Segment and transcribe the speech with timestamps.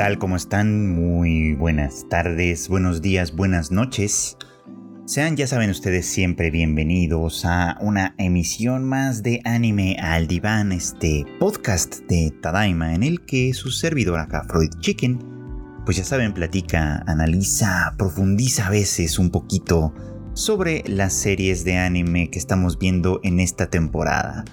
[0.00, 0.16] tal?
[0.16, 0.88] ¿Cómo están?
[0.94, 4.38] Muy buenas tardes, buenos días, buenas noches.
[5.04, 11.26] Sean, ya saben ustedes, siempre bienvenidos a una emisión más de Anime al Diván, este
[11.38, 15.18] podcast de Tadaima, en el que su servidor acá, Freud Chicken,
[15.84, 19.92] pues ya saben, platica, analiza, profundiza a veces un poquito
[20.32, 24.46] sobre las series de anime que estamos viendo en esta temporada.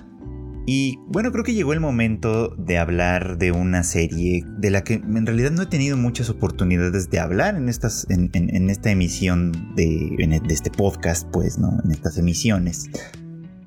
[0.69, 4.95] Y bueno, creo que llegó el momento de hablar de una serie de la que
[4.95, 10.13] en realidad no he tenido muchas oportunidades de hablar en, estas, en, esta emisión de,
[10.17, 11.79] de, este podcast, pues, ¿no?
[11.85, 12.89] En estas emisiones.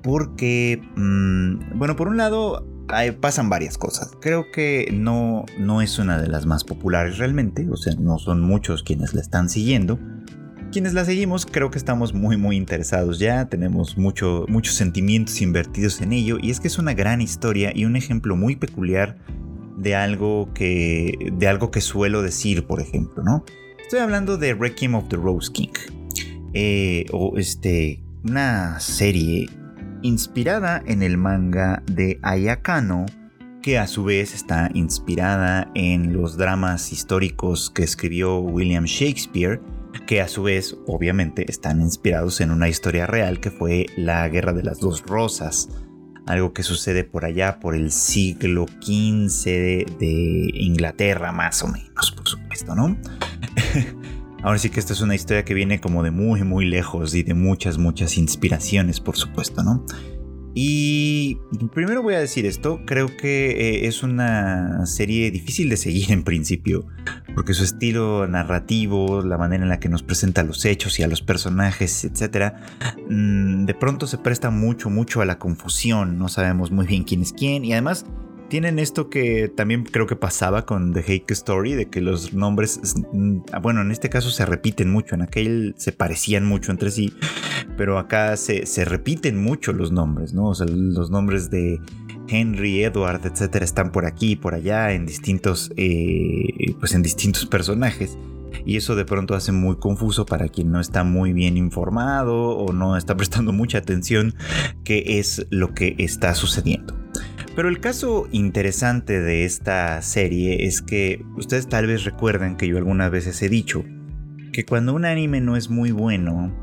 [0.03, 2.67] Porque, mm, bueno, por un lado,
[3.19, 4.11] pasan varias cosas.
[4.21, 8.41] Creo que no, no es una de las más populares realmente, o sea, no son
[8.41, 9.97] muchos quienes la están siguiendo.
[10.71, 15.99] Quienes la seguimos creo que estamos muy muy interesados ya, tenemos mucho, muchos sentimientos invertidos
[15.99, 19.17] en ello y es que es una gran historia y un ejemplo muy peculiar
[19.75, 23.43] de algo que, de algo que suelo decir, por ejemplo, ¿no?
[23.81, 25.73] Estoy hablando de Requiem of the Rose King,
[26.53, 29.49] eh, o este, una serie
[30.03, 33.07] inspirada en el manga de Ayakano,
[33.61, 39.59] que a su vez está inspirada en los dramas históricos que escribió William Shakespeare
[40.07, 44.53] que a su vez obviamente están inspirados en una historia real que fue la Guerra
[44.53, 45.69] de las Dos Rosas,
[46.25, 49.45] algo que sucede por allá por el siglo XV
[49.97, 52.97] de, Inglaterra más o menos, por supuesto, ¿no?
[54.43, 57.21] Ahora sí que esta es una historia que viene como de muy muy lejos y
[57.23, 59.85] de muchas muchas inspiraciones, por supuesto, ¿no?
[60.53, 61.39] Y
[61.73, 66.23] primero voy a decir esto, creo que eh, es una serie difícil de seguir en
[66.23, 66.85] principio,
[67.33, 71.07] porque su estilo narrativo, la manera en la que nos presenta los hechos y a
[71.07, 72.53] los personajes, etc.,
[73.09, 77.21] mm, de pronto se presta mucho, mucho a la confusión, no sabemos muy bien quién
[77.21, 78.05] es quién, y además
[78.51, 82.81] tienen esto que también creo que pasaba con The Hake Story, de que los nombres,
[83.61, 87.13] bueno, en este caso se repiten mucho, en aquel se parecían mucho entre sí,
[87.77, 90.49] pero acá se, repiten mucho los nombres, ¿no?
[90.49, 91.79] O sea, los nombres de
[92.27, 97.45] Henry, Edward, etcétera, están por aquí y por allá en distintos, eh, pues en distintos
[97.45, 98.17] personajes.
[98.65, 102.73] Y eso de pronto hace muy confuso para quien no está muy bien informado o
[102.73, 104.35] no está prestando mucha atención
[104.83, 107.01] qué es lo que está sucediendo.
[107.55, 112.77] Pero el caso interesante de esta serie es que ustedes tal vez recuerden que yo
[112.77, 113.83] algunas veces he dicho
[114.53, 116.53] que cuando un anime no es muy bueno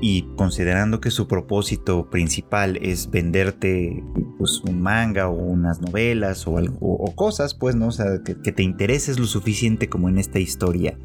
[0.00, 4.04] y considerando que su propósito principal es venderte
[4.38, 7.88] pues, un manga o unas novelas o, algo, o cosas, pues, ¿no?
[7.88, 10.96] O sea, que te intereses lo suficiente como en esta historia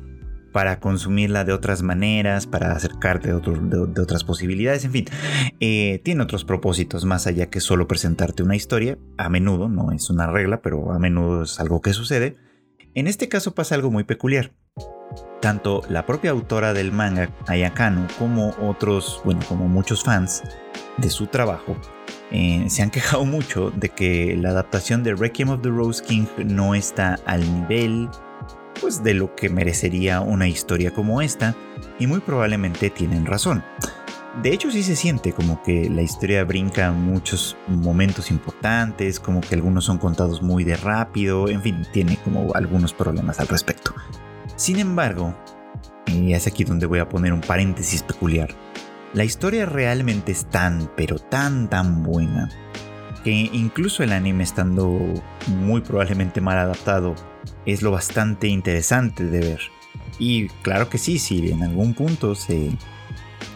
[0.56, 5.06] para consumirla de otras maneras, para acercarte de, otras posibilidades, en fin,
[5.60, 10.10] eh, tiene otros propósitos más allá que solo presentarte una historia, a menudo, no es
[10.10, 12.38] una regla, pero a menudo es algo que sucede.
[12.94, 14.54] En este caso pasa algo muy peculiar.
[15.42, 20.42] Tanto la propia autora del manga, Ayakano, como otros, bueno, como muchos fans
[20.96, 21.76] de su trabajo,
[22.32, 26.28] eh, se han quejado mucho de que la adaptación de Requiem of the Rose King
[26.46, 28.08] no está al nivel
[28.80, 31.56] pues de lo que merecería una historia como esta,
[32.00, 33.64] y muy probablemente tienen razón.
[34.42, 39.56] De hecho sí se siente como que la historia brinca muchos momentos importantes, como que
[39.56, 43.94] algunos son contados muy de rápido, en fin, tiene como algunos problemas al respecto.
[44.58, 45.34] Sin embargo,
[46.08, 48.50] y es aquí donde voy a poner un paréntesis peculiar,
[49.14, 52.50] la historia realmente es tan, pero tan, tan buena,
[53.24, 55.00] que incluso el anime estando
[55.48, 57.16] muy probablemente mal adaptado,
[57.66, 59.60] es lo bastante interesante de ver.
[60.20, 62.72] Y claro que sí, si en algún punto se,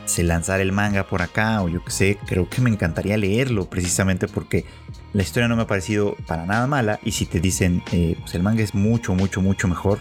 [0.06, 3.70] se lanzara el manga por acá o yo que sé, creo que me encantaría leerlo
[3.70, 4.66] precisamente porque
[5.14, 8.36] la historia no me ha parecido para nada mala y si te dicen eh, pues
[8.36, 10.00] el manga es mucho, mucho, mucho mejor,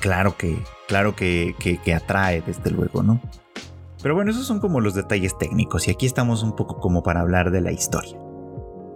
[0.00, 0.58] claro que,
[0.88, 3.20] claro que, que atrae desde luego, ¿no?
[4.02, 7.20] Pero bueno, esos son como los detalles técnicos y aquí estamos un poco como para
[7.20, 8.23] hablar de la historia.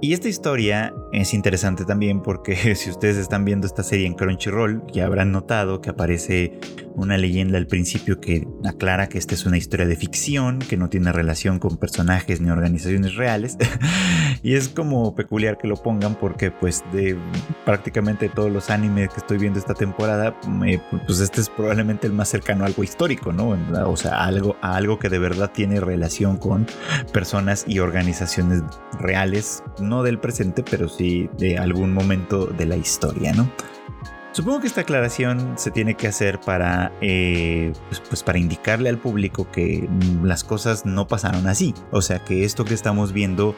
[0.01, 4.85] Y esta historia es interesante también porque si ustedes están viendo esta serie en Crunchyroll,
[4.93, 6.61] ya habrán notado que aparece
[6.95, 10.89] una leyenda al principio que aclara que esta es una historia de ficción, que no
[10.89, 13.57] tiene relación con personajes ni organizaciones reales.
[14.43, 17.17] y es como peculiar que lo pongan porque pues de
[17.65, 20.39] prácticamente todos los animes que estoy viendo esta temporada,
[21.07, 23.57] pues este es probablemente el más cercano a algo histórico, ¿no?
[23.89, 26.67] O sea, algo, a algo que de verdad tiene relación con
[27.13, 28.63] personas y organizaciones
[28.99, 33.51] reales no del presente, pero sí de algún momento de la historia, ¿no?
[34.39, 38.99] Supongo que esta aclaración se tiene que hacer para, eh, pues, pues, para indicarle al
[38.99, 39.89] público que
[40.23, 41.75] las cosas no pasaron así.
[41.91, 43.57] O sea que esto que estamos viendo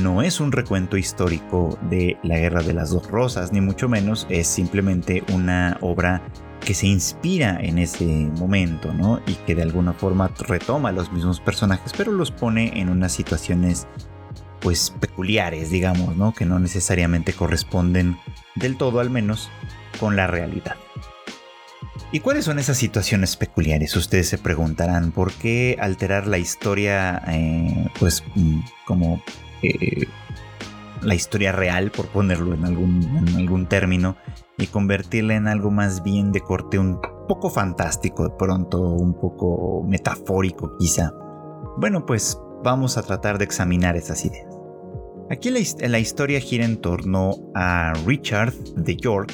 [0.00, 4.26] no es un recuento histórico de la Guerra de las Dos Rosas, ni mucho menos
[4.30, 6.22] es simplemente una obra
[6.60, 8.06] que se inspira en ese
[8.38, 9.20] momento, ¿no?
[9.26, 13.86] Y que de alguna forma retoma los mismos personajes, pero los pone en unas situaciones
[14.62, 16.32] pues peculiares, digamos, ¿no?
[16.32, 18.16] Que no necesariamente corresponden
[18.54, 19.50] del todo al menos
[19.98, 20.76] con la realidad.
[22.12, 23.96] ¿Y cuáles son esas situaciones peculiares?
[23.96, 29.22] Ustedes se preguntarán, ¿por qué alterar la historia, eh, pues mm, como
[29.62, 30.06] eh,
[31.00, 34.16] la historia real, por ponerlo en algún, en algún término,
[34.58, 39.82] y convertirla en algo más bien de corte un poco fantástico, de pronto un poco
[39.88, 41.12] metafórico quizá?
[41.78, 44.51] Bueno, pues vamos a tratar de examinar esas ideas.
[45.32, 49.32] Aquí la, historia gira en torno a Richard de York,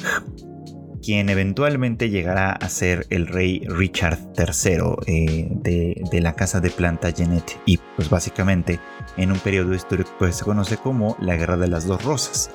[1.03, 7.59] quien eventualmente llegará a ser el rey Richard III eh, de, la casa de Plantagenet
[7.65, 8.79] y pues básicamente
[9.17, 12.49] en un periodo histórico que se conoce como la Guerra de las Dos Rosas.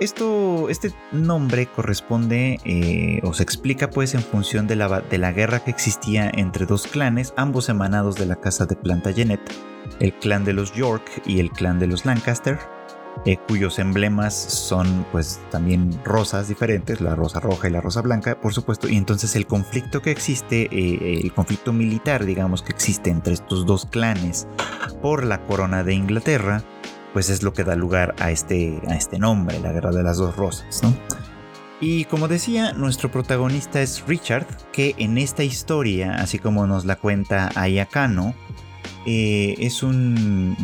[0.00, 5.32] Esto, este nombre corresponde eh, o se explica pues en función de la, de la
[5.32, 9.40] guerra que existía entre dos clanes, ambos emanados de la casa de Plantagenet,
[10.00, 12.58] el clan de los York y el clan de los Lancaster,
[13.24, 18.40] eh, cuyos emblemas son pues también rosas diferentes, la rosa roja y la rosa blanca,
[18.40, 23.10] por supuesto, y entonces el conflicto que existe, eh, el conflicto militar, digamos, que existe
[23.10, 24.48] entre estos dos clanes
[25.02, 26.64] por la corona de Inglaterra,
[27.12, 30.16] pues es lo que da lugar a este, a este nombre, la Guerra de las
[30.18, 30.80] Dos Rosas,
[31.80, 36.96] Y como decía, nuestro protagonista es Richard, que en esta historia, así como nos la
[36.96, 38.34] cuenta Ayakano,
[39.04, 40.56] eh, es un,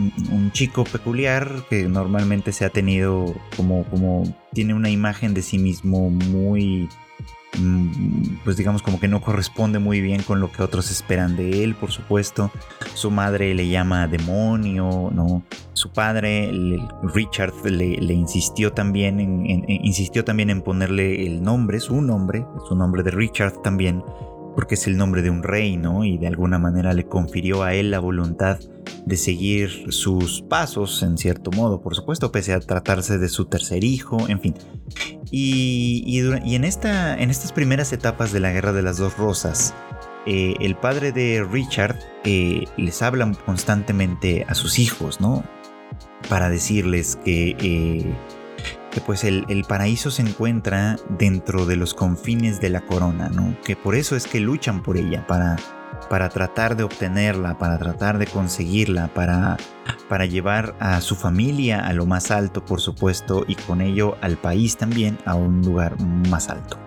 [0.52, 4.22] chico peculiar que normalmente se ha tenido como, como
[4.52, 6.88] tiene una imagen de sí mismo muy
[8.44, 11.74] pues digamos como que no corresponde muy bien con lo que otros esperan de él,
[11.74, 12.50] por supuesto.
[12.94, 15.42] Su madre le llama demonio, ¿no?
[15.72, 16.50] Su padre,
[17.14, 19.20] Richard, le, insistió también
[19.68, 24.02] insistió también en ponerle el nombre, su nombre, su nombre de Richard también,
[24.58, 26.02] porque es el nombre de un rey, ¿no?
[26.02, 28.58] Y de alguna manera le confirió a él la voluntad
[29.06, 33.84] de seguir sus pasos, en cierto modo, por supuesto, pese a tratarse de su tercer
[33.84, 34.54] hijo, en fin.
[35.30, 39.74] Y, en, esta, en estas primeras etapas de la Guerra de las Dos Rosas,
[40.26, 45.44] eh, el padre de Richard eh, les habla constantemente a sus hijos, ¿no?
[46.28, 47.50] Para decirles que...
[47.60, 48.12] Eh,
[48.90, 53.56] que pues el, paraíso se encuentra dentro de los confines de la corona, ¿no?
[53.64, 55.56] Que por eso es que luchan por ella, para,
[56.08, 59.56] para tratar de obtenerla, para tratar de conseguirla, para,
[60.08, 64.38] para llevar a su familia a lo más alto, por supuesto, y con ello al
[64.38, 66.78] país también a un lugar más alto.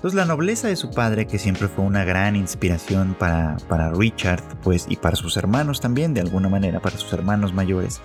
[0.00, 4.42] Entonces la nobleza de su padre, que siempre fue una gran inspiración para, para Richard,
[4.62, 8.00] pues, y para sus hermanos también, de alguna manera, para sus hermanos mayores,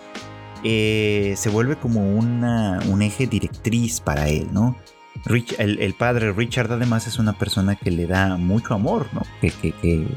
[0.64, 4.76] eh, se vuelve como un eje directriz para él, ¿no?
[5.58, 9.22] el, padre Richard además es una persona que le da mucho amor, ¿no?
[9.42, 10.08] Que, que,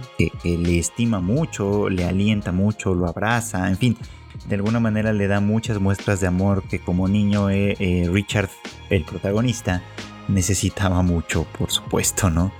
[0.44, 3.96] le estima mucho, le alienta mucho, lo abraza, en fin,
[4.48, 8.50] de alguna manera le da muchas muestras de amor que como niño eh, eh, Richard,
[8.90, 9.82] el protagonista,
[10.28, 12.52] necesitaba mucho, por supuesto, ¿no?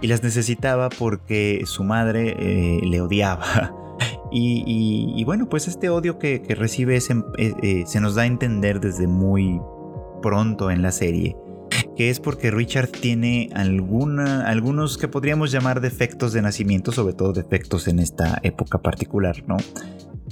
[0.00, 3.81] Y las necesitaba porque su madre le odiaba.
[4.30, 9.06] Y, bueno, pues este odio que, recibe eh, eh, se nos da a entender desde
[9.06, 9.60] muy
[10.22, 11.36] pronto en la serie,
[11.96, 17.88] que es porque Richard tiene algunos que podríamos llamar defectos de nacimiento, sobre todo defectos
[17.88, 19.56] en esta época particular, ¿no?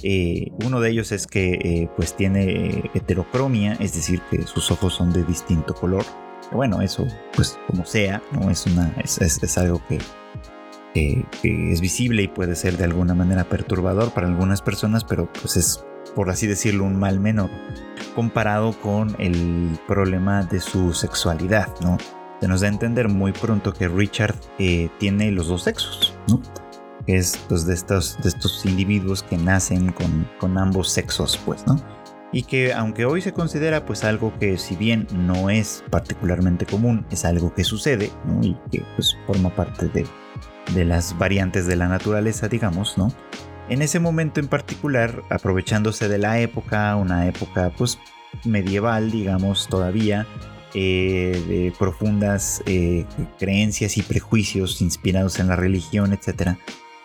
[0.03, 5.13] Eh, uno de ellos es que pues tiene heterocromia, es decir, que sus ojos son
[5.13, 6.03] de distinto color.
[6.51, 7.05] Bueno, eso
[7.35, 8.49] pues como sea, ¿no?
[8.49, 9.99] Es, una, es algo que,
[10.93, 15.57] que, es visible y puede ser de alguna manera perturbador para algunas personas, pero pues
[15.57, 17.49] es, por así decirlo, un mal menor
[18.15, 21.97] comparado con el problema de su sexualidad, ¿no?
[22.41, 26.41] Se nos da a entender muy pronto que Richard eh, tiene los dos sexos, ¿no?
[27.07, 31.79] Es pues, de, estos, de estos individuos que nacen con, con ambos sexos, pues, ¿no?
[32.31, 37.05] y que aunque hoy se considera pues algo que si bien no es particularmente común,
[37.11, 38.41] es algo que sucede ¿no?
[38.41, 40.05] y que pues forma parte de,
[40.73, 43.11] de las variantes de la naturaleza, digamos, ¿no?
[43.69, 47.99] En ese momento en particular, aprovechándose de la época, una época pues
[48.43, 50.27] medieval, digamos, todavía,
[50.73, 53.05] eh, de profundas eh,
[53.39, 56.57] creencias y prejuicios inspirados en la religión, etc.,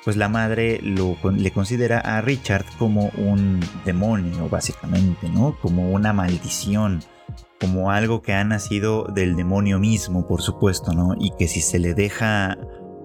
[0.04, 5.58] pues la madre le considera a Richard como un demonio, básicamente, ¿no?
[5.61, 7.02] Como una maldición
[7.61, 11.16] como algo que ha nacido del demonio mismo, por supuesto, ¿no?
[11.18, 12.56] Y que si se le deja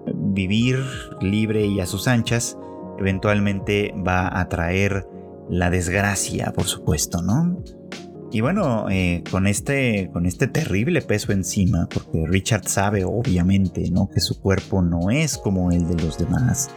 [0.06, 0.78] vivir
[1.20, 2.58] libre y a sus anchas,
[2.98, 5.06] eventualmente va a traer
[5.48, 7.62] la desgracia, por supuesto, ¿no?
[8.30, 14.08] Y bueno, eh, con, este, con este terrible peso encima, porque Richard sabe obviamente, ¿no?
[14.08, 16.70] Que su cuerpo no es como el de los demás,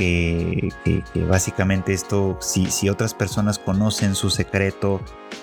[0.00, 5.00] que, básicamente esto, si, si otras personas conocen su secreto,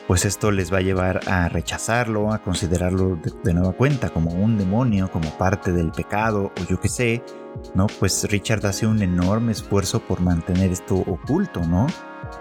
[0.07, 4.57] pues esto les va a llevar a rechazarlo, a considerarlo de, nueva cuenta como un
[4.57, 7.23] demonio, como parte del pecado, o yo qué sé,
[7.75, 7.87] ¿no?
[7.99, 11.85] Pues Richard hace un enorme esfuerzo por mantener esto oculto, ¿no?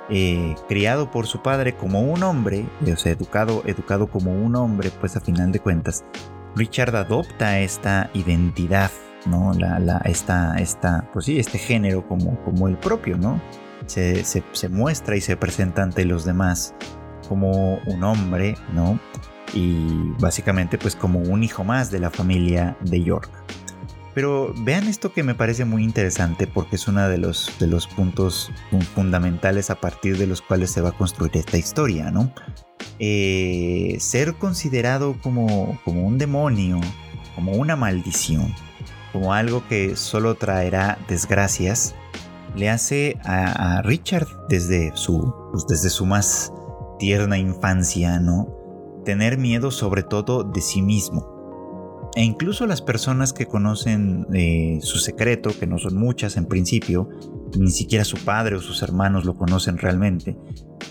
[0.09, 4.91] Eh, criado por su padre como un hombre, o sea, educado, educado como un hombre,
[5.01, 6.05] pues a final de cuentas,
[6.55, 8.91] Richard adopta esta identidad
[9.27, 9.53] ¿no?
[9.55, 13.41] La, la, esta, pues sí, este género como, como el propio, ¿no?
[13.87, 16.75] Se, se, muestra y se presenta ante los demás
[17.29, 18.99] como un hombre, ¿no?
[19.55, 23.31] Y básicamente pues como un hijo más de la familia de York.
[24.17, 27.87] Pero vean esto que me parece muy interesante porque es uno de los, de los
[27.87, 28.51] puntos
[28.95, 32.33] fundamentales a partir de los cuales se va a construir esta historia, ¿no?
[32.99, 36.81] Eh, ser considerado como, como un demonio,
[37.35, 38.55] como una maldición,
[39.17, 41.95] como algo que solo traerá desgracias,
[42.55, 46.53] le hace a, Richard desde su, pues, desde su más
[46.99, 48.55] tierna infancia, ¿no?
[49.07, 52.11] Tener miedo sobre todo de sí mismo.
[52.15, 57.09] E incluso las personas que conocen eh, su secreto, que no son muchas en principio,
[57.59, 60.37] ni siquiera su padre o sus hermanos lo conocen realmente,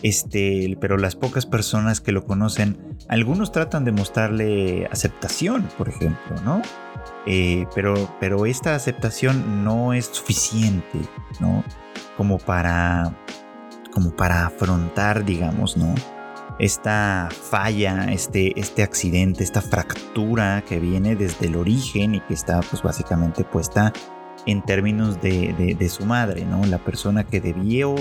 [0.01, 6.41] este, pero las pocas personas que lo conocen, algunos tratan de mostrarle aceptación, por ejemplo,
[6.43, 6.63] ¿no?
[7.25, 10.99] Eh, pero, pero esta aceptación no es suficiente,
[11.39, 11.63] ¿no?
[12.17, 13.15] Como para,
[13.91, 15.95] como para afrontar, digamos, ¿no?
[16.59, 22.61] Esta falla, este, este accidente, esta fractura que viene desde el origen y que está
[22.61, 23.91] pues básicamente puesta
[24.45, 26.65] en términos de, de su madre, ¿no?
[26.65, 27.95] La persona que debió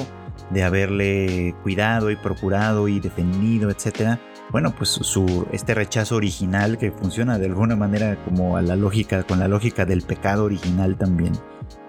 [0.51, 4.21] de haberle cuidado y procurado y defendido, etcétera,
[4.51, 9.25] bueno, pues su, este rechazo original que funciona de alguna manera como a la lógica,
[9.25, 11.33] con la lógica del pecado original también.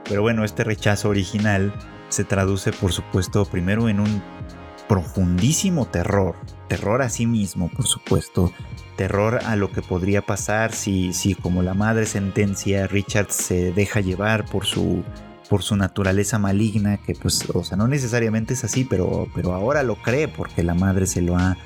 [0.08, 1.74] Pero bueno, este rechazo original
[2.10, 4.22] se traduce por supuesto primero en un
[4.88, 6.36] profundísimo terror,
[6.68, 8.52] terror a sí mismo por supuesto,
[8.96, 14.00] terror a lo que podría pasar si, si como la madre sentencia Richard se deja
[14.00, 15.04] llevar por su
[15.50, 19.84] por su naturaleza maligna, que pues, o sea, no necesariamente es así, pero, pero ahora
[19.84, 21.58] lo cree porque la madre se lo ha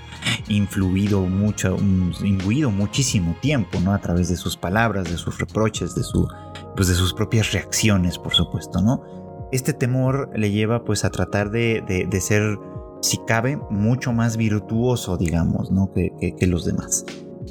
[0.47, 3.93] influido mucho, imbuido muchísimo tiempo, ¿no?
[3.93, 6.27] A través de sus palabras, de sus reproches, de, su,
[6.75, 9.03] pues, de sus propias reacciones, por supuesto, ¿no?
[9.51, 12.59] Este temor le lleva pues a tratar de, de, ser,
[13.01, 15.91] si cabe, mucho más virtuoso, digamos, ¿no?
[15.91, 17.03] que, que los demás.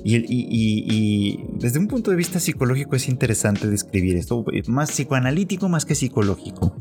[0.05, 5.95] Y, desde un punto de vista psicológico es interesante describir esto, más psicoanalítico más que
[5.95, 6.75] psicológico.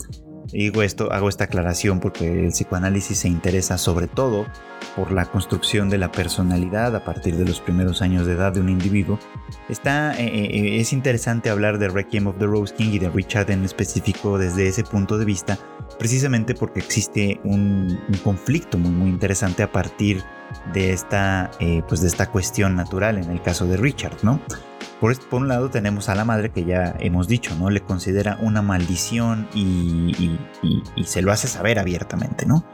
[0.52, 4.46] Digo esto, hago esta aclaración porque el psicoanálisis se interesa sobre todo
[4.96, 8.62] por la construcción de la personalidad a partir de los primeros años de edad de
[8.62, 9.20] un individuo.
[9.70, 13.10] Está, eh, eh, eh, es interesante hablar de Requiem of the Rose King y de
[13.10, 15.58] Richard en específico desde ese punto de vista,
[16.00, 20.24] precisamente porque existe un, un conflicto muy muy interesante a partir
[20.74, 21.52] de esta,
[21.90, 24.40] pues de esta cuestión natural en el caso de Richard, ¿no?
[25.00, 27.70] Por, un lado tenemos a la madre que ya hemos dicho, ¿no?
[27.70, 30.40] Le considera una maldición y,
[31.06, 32.66] se lo hace saber abiertamente, ¿no?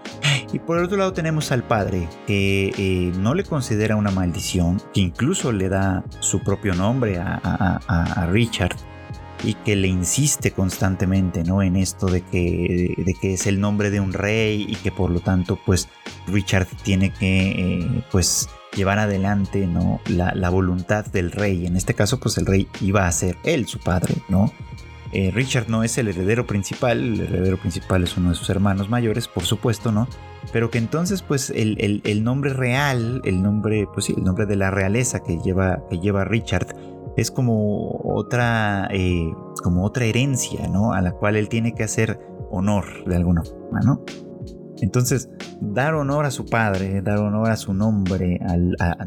[0.54, 5.02] Y por otro lado tenemos al padre que eh, no le considera una maldición, que
[5.02, 8.76] incluso le da su propio nombre a, Richard
[9.44, 11.62] y que le insiste constantemente ¿no?
[11.62, 15.12] en esto de que, de que es el nombre de un rey y que por
[15.12, 15.90] lo tanto pues
[16.28, 20.00] Richard tiene que eh, pues llevar adelante ¿no?
[20.08, 21.66] La, voluntad del rey.
[21.66, 24.52] En este caso, pues el rey iba a ser él, su padre, ¿no?
[25.12, 28.90] Eh, Richard no es el heredero principal, el heredero principal es uno de sus hermanos
[28.90, 30.08] mayores, por supuesto, ¿no?
[30.52, 34.72] Pero que entonces, pues, el, nombre real, el nombre, pues sí, el nombre de la
[34.72, 36.76] realeza que lleva, que lleva Richard,
[37.16, 40.94] es como otra, eh, como otra herencia, ¿no?
[40.94, 44.02] A la cual él tiene que hacer honor de alguna forma, ¿no?
[44.84, 45.30] Entonces,
[45.62, 48.38] dar honor a su padre, dar honor a su nombre,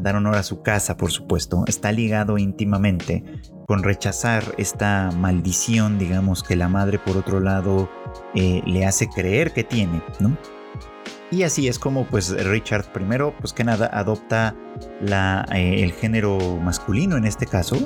[0.01, 3.23] dar honor a su casa, por supuesto, está ligado íntimamente
[3.67, 7.91] con rechazar esta maldición, digamos, que la madre, por otro lado,
[8.33, 10.35] eh, le hace creer que tiene, ¿no?
[11.29, 14.55] Y así es como, pues, Richard primero, pues que nada, adopta
[15.53, 17.77] eh, el género masculino en este caso,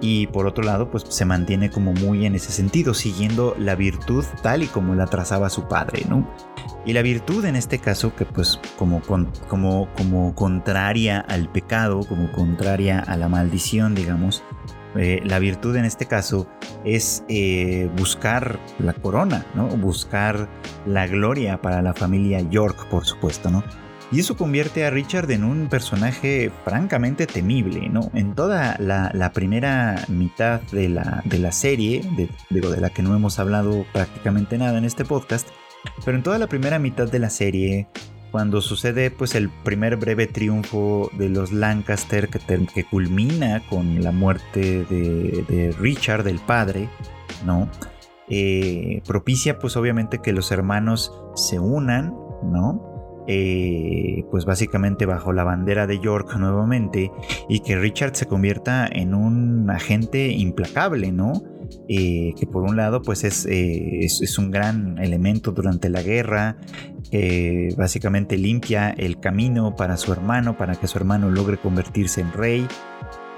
[0.00, 4.24] y por otro lado pues se mantiene como muy en ese sentido, siguiendo la virtud
[4.42, 6.28] tal y como la trazaba su padre, ¿no?
[6.86, 9.00] Y la virtud en este caso que pues como,
[9.48, 14.42] como, como contraria al pecado, como contraria a la maldición, digamos,
[14.96, 16.46] eh, la virtud en este caso
[16.84, 19.68] es eh, buscar la corona, ¿no?
[19.68, 20.48] Buscar
[20.86, 23.64] la gloria para la familia York, por supuesto, ¿no?
[24.12, 28.10] Y eso convierte a Richard en un personaje francamente temible, ¿no?
[28.14, 32.02] En toda la, primera mitad de la, de la serie,
[32.50, 35.48] digo, de la que no hemos hablado prácticamente nada en este podcast,
[36.04, 37.88] pero en toda la primera mitad de la serie,
[38.30, 44.12] cuando sucede pues el primer breve triunfo de los Lancaster que, que culmina con la
[44.12, 46.88] muerte de, Richard, el padre,
[47.44, 47.68] ¿no?
[48.28, 52.93] Eh, propicia pues obviamente que los hermanos se unan, ¿no?
[53.26, 57.10] Eh, pues básicamente bajo la bandera de York nuevamente
[57.48, 61.32] y que Richard se convierta en un agente implacable, ¿no?
[61.88, 66.58] Eh, que por un lado pues eh, es, es, un gran elemento durante la guerra,
[67.10, 72.30] que básicamente limpia el camino para su hermano, para que su hermano logre convertirse en
[72.34, 72.68] rey,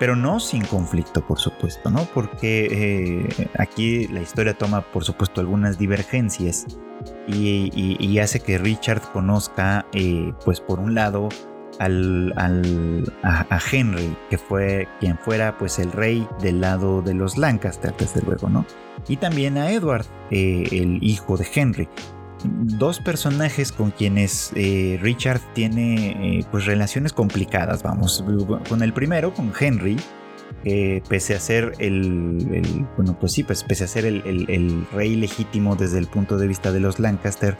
[0.00, 2.09] pero no sin conflicto, por supuesto, ¿no?
[2.12, 6.66] Porque aquí la historia toma, por supuesto, algunas divergencias
[7.26, 11.28] y, hace que Richard conozca, eh, pues por un lado,
[11.78, 12.33] al,
[13.23, 18.23] a, Henry, que fue quien fuera pues el rey del lado de los Lancaster, desde
[18.23, 18.64] luego, ¿no?
[19.09, 21.88] Y también a Edward, eh, el hijo de Henry.
[22.45, 28.25] Dos personajes con quienes eh, Richard tiene pues relaciones complicadas, vamos.
[28.68, 29.97] Con el primero, con Henry,
[31.09, 35.99] pese a ser el, bueno, pues sí, pues pese a ser el, rey legítimo desde
[35.99, 37.57] el punto de vista de los Lancaster,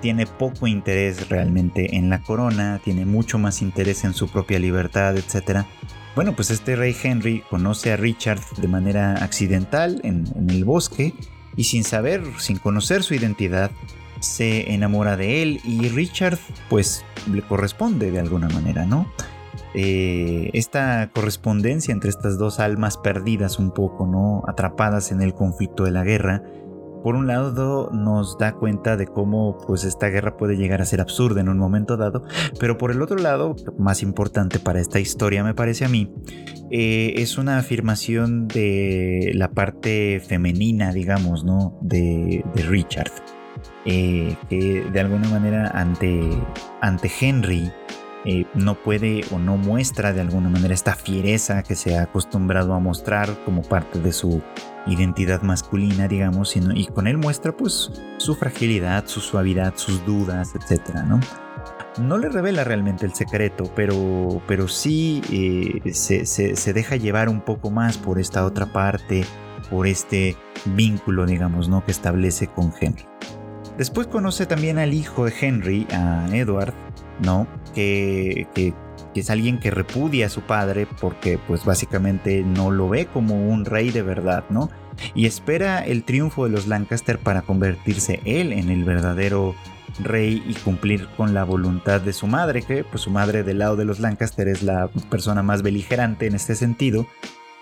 [0.00, 5.16] tiene poco interés realmente en la corona, tiene mucho más interés en su propia libertad,
[5.16, 5.64] etc.
[6.14, 11.14] Bueno, pues este rey Henry conoce a Richard de manera accidental en, en el bosque
[11.56, 13.70] y sin saber, sin conocer su identidad,
[14.20, 19.10] se enamora de él y Richard pues le corresponde de alguna manera, ¿no?
[19.74, 24.42] Eh, esta correspondencia entre estas dos almas perdidas un poco, ¿no?
[24.46, 26.42] Atrapadas en el conflicto de la guerra,
[27.02, 31.00] por un lado nos da cuenta de cómo pues esta guerra puede llegar a ser
[31.00, 32.24] absurda en un momento dado,
[32.60, 36.12] pero por el otro lado, más importante para esta historia me parece a mí,
[36.70, 41.78] eh, es una afirmación de la parte femenina, digamos, ¿no?
[41.82, 43.10] De, Richard,
[43.84, 46.20] eh, que de alguna manera ante,
[46.80, 47.72] ante Henry,
[48.24, 52.72] eh, no puede o no muestra de alguna manera esta fiereza que se ha acostumbrado
[52.74, 54.42] a mostrar como parte de su
[54.86, 60.54] identidad masculina, digamos, sino, y con él muestra pues su fragilidad, su suavidad, sus dudas,
[60.54, 61.20] etcétera, ¿no?
[61.98, 67.42] No le revela realmente el secreto, pero, pero sí eh, se, se, deja llevar un
[67.42, 69.24] poco más por esta otra parte,
[69.68, 71.84] por este vínculo, digamos, ¿no?
[71.84, 73.04] que establece con Henry.
[73.76, 76.72] Después conoce también al hijo de Henry, a Edward,
[77.20, 77.46] ¿no?
[77.74, 78.46] Que,
[79.14, 83.64] es alguien que repudia a su padre porque pues básicamente no lo ve como un
[83.64, 84.70] rey de verdad, ¿no?
[85.14, 89.54] Y espera el triunfo de los Lancaster para convertirse él en el verdadero
[90.02, 93.76] rey y cumplir con la voluntad de su madre, que pues su madre del lado
[93.76, 97.06] de los Lancaster es la persona más beligerante en este sentido,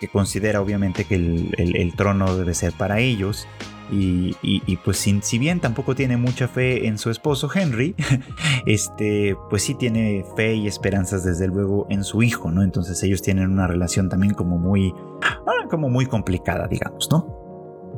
[0.00, 3.46] que considera obviamente que el trono debe ser para ellos
[3.92, 7.94] y, pues si, bien tampoco tiene mucha fe en su esposo Henry,
[8.66, 12.62] este, pues sí tiene fe y esperanzas desde luego en su hijo, ¿no?
[12.62, 17.38] Entonces ellos tienen una relación también como muy, ah, como muy complicada, digamos, ¿no?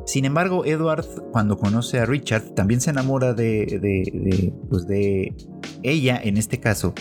[0.05, 5.33] Sin embargo, Edward, cuando conoce a Richard, también se enamora de, de, pues de
[5.81, 6.93] ella en este caso,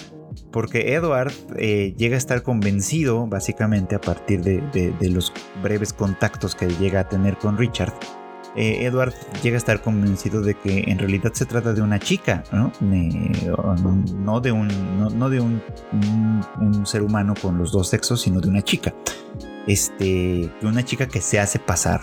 [0.52, 6.68] porque Edward eh, llega a estar convencido, básicamente a partir de, los breves contactos que
[6.68, 7.92] llega a tener con Richard,
[8.54, 12.44] eh, Edward llega a estar convencido de que en realidad se trata de una chica,
[12.52, 12.70] ¿no?
[12.80, 15.62] no de, un, no, de un,
[16.84, 18.94] ser humano con los dos sexos, sino de una chica.
[19.66, 22.00] Este, una chica que se hace pasar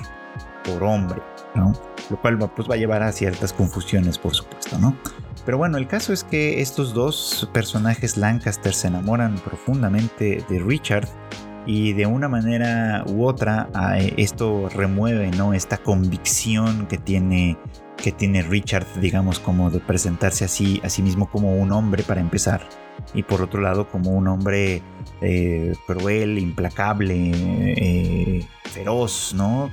[0.64, 1.22] por hombre,
[1.56, 1.74] ¿no?
[2.10, 4.96] Lo cual pues, va a llevar a ciertas confusiones, por supuesto, ¿no?
[5.46, 11.08] Pero bueno, el caso es que estos dos personajes Lancaster se enamoran profundamente de Richard
[11.66, 13.70] y de una manera u otra
[14.18, 15.54] esto remueve ¿no?
[15.54, 17.58] esta convicción que tiene,
[17.98, 22.22] que tiene Richard, digamos, como de presentarse así, a sí mismo como un hombre para
[22.22, 22.68] empezar.
[23.14, 24.82] Y por otro lado, como un hombre
[25.22, 29.70] eh, cruel, implacable, eh, feroz, ¿no?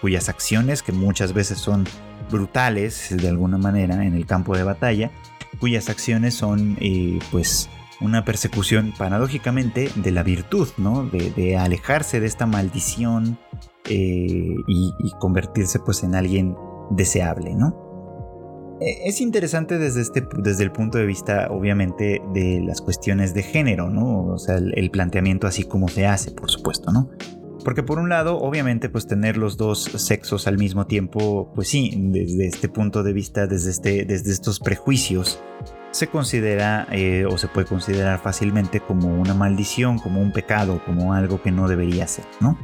[0.00, 1.86] cuyas acciones, que muchas veces son
[2.30, 5.10] brutales de alguna manera en el campo de batalla,
[5.58, 7.68] cuyas acciones son, eh, pues,
[8.00, 11.04] una persecución paradójicamente de la virtud, ¿no?
[11.04, 13.38] De, alejarse de esta maldición
[13.88, 16.56] eh, y, convertirse pues en alguien
[16.90, 18.78] deseable, ¿no?
[18.80, 23.42] E, es interesante desde, este, desde el punto de vista, obviamente, de las cuestiones de
[23.42, 24.24] género, ¿no?
[24.24, 27.10] O sea, el, planteamiento así como se hace, por supuesto, ¿no?
[27.64, 31.92] Porque por un lado, obviamente, pues tener los dos sexos al mismo tiempo, pues sí,
[31.96, 35.40] desde este punto de vista, desde, este, desde estos prejuicios,
[35.90, 41.12] se considera eh, o se puede considerar fácilmente como una maldición, como un pecado, como
[41.14, 42.58] algo que no debería ser, ¿no?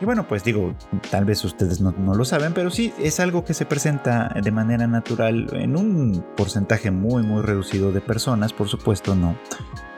[0.00, 0.74] Y bueno, pues digo,
[1.10, 4.86] tal vez ustedes no, lo saben, pero sí es algo que se presenta de manera
[4.86, 9.38] natural en un porcentaje muy, muy reducido de personas, por supuesto, no.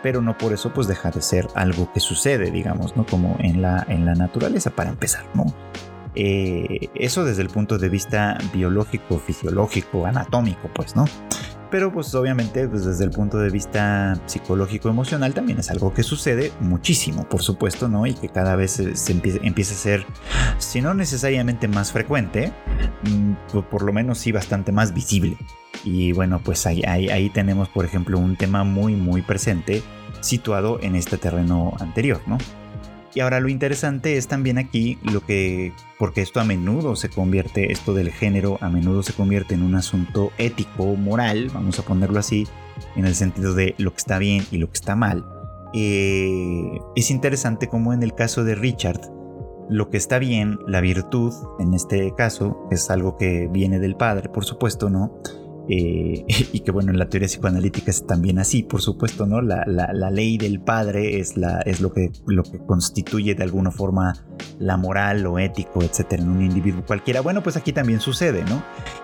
[0.00, 3.04] Pero no por eso pues deja de ser algo que sucede, digamos, ¿no?
[3.06, 5.46] Como en la, en la naturaleza para empezar, ¿no?
[6.14, 11.06] Eh, eso desde el punto de vista biológico, fisiológico, anatómico, pues, ¿no?
[11.70, 16.02] Pero pues obviamente pues, desde el punto de vista psicológico emocional también es algo que
[16.02, 18.06] sucede muchísimo, por supuesto, ¿no?
[18.06, 20.06] Y que cada vez se, empieza, a ser,
[20.58, 22.52] si no necesariamente más frecuente,
[23.04, 25.36] mm, por lo menos sí bastante más visible.
[25.84, 29.82] Y bueno, pues ahí, ahí tenemos, por ejemplo, un tema muy, muy presente
[30.20, 32.38] situado en este terreno anterior, ¿no?
[33.14, 37.72] Y ahora lo interesante es también aquí lo que, porque esto a menudo se convierte,
[37.72, 42.18] esto del género a menudo se convierte en un asunto ético, moral, vamos a ponerlo
[42.18, 42.46] así,
[42.96, 45.24] en el sentido de lo que está bien y lo que está mal.
[45.74, 49.00] Eh, es interesante como en el caso de Richard,
[49.68, 54.28] lo que está bien, la virtud, en este caso, es algo que viene del padre,
[54.28, 55.20] por supuesto, ¿no?
[55.68, 59.40] Eh, y que bueno, en la teoría psicoanalítica es también así, por supuesto, ¿no?
[59.42, 59.64] La,
[60.10, 64.14] ley del padre es, la, es lo, que, lo que constituye de alguna forma
[64.58, 67.20] la moral, o ético, etcétera, en un individuo cualquiera.
[67.20, 68.62] Bueno, pues aquí también sucede, ¿no?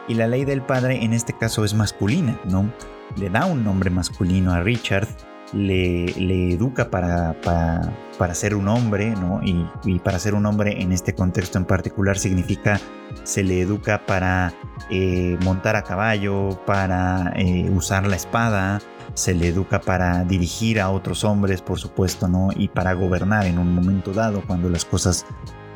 [0.09, 2.72] Y la ley del padre en este caso es masculina, ¿no?
[3.16, 5.07] Le da un nombre masculino a Richard,
[5.55, 9.40] le, educa para, para, ser un hombre, ¿no?
[9.43, 12.81] Y, para ser un hombre en este contexto en particular significa
[13.23, 14.53] se le educa para
[14.90, 18.81] eh, montar a caballo, para eh, usar la espada,
[19.14, 22.49] se le educa para dirigir a otros hombres, por supuesto, ¿no?
[22.55, 25.25] Y para gobernar en un momento dado cuando las cosas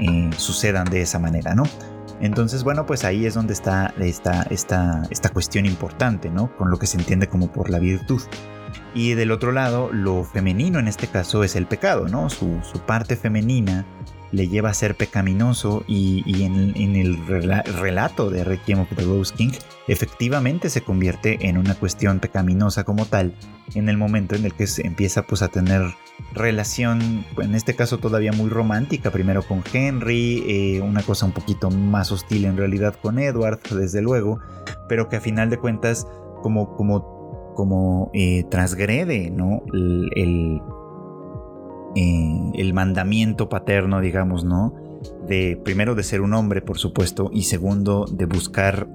[0.00, 1.62] eh, sucedan de esa manera, ¿no?
[2.20, 6.54] Entonces, bueno, pues ahí es donde está esta, esta, esta cuestión importante, ¿no?
[6.56, 8.20] Con lo que se entiende como por la virtud.
[8.94, 12.30] Y del otro lado, lo femenino en este caso es el pecado, ¿no?
[12.30, 13.84] Su, parte femenina
[14.30, 19.52] le lleva a ser pecaminoso y, en, el relato de Requiem of the Rose King
[19.86, 23.34] efectivamente se convierte en una cuestión pecaminosa como tal
[23.74, 25.82] en el momento en el que se empieza pues a tener
[26.34, 31.70] relación en este caso todavía muy romántica primero con Henry eh, una cosa un poquito
[31.70, 34.40] más hostil en realidad con Edward desde luego
[34.90, 36.06] pero que a final de cuentas
[36.42, 37.17] como como
[37.58, 40.62] como eh, transgrede no el
[41.96, 44.72] eh, el mandamiento paterno, digamos, ¿no?
[45.26, 48.88] De primero de ser un hombre, por supuesto, y segundo de buscar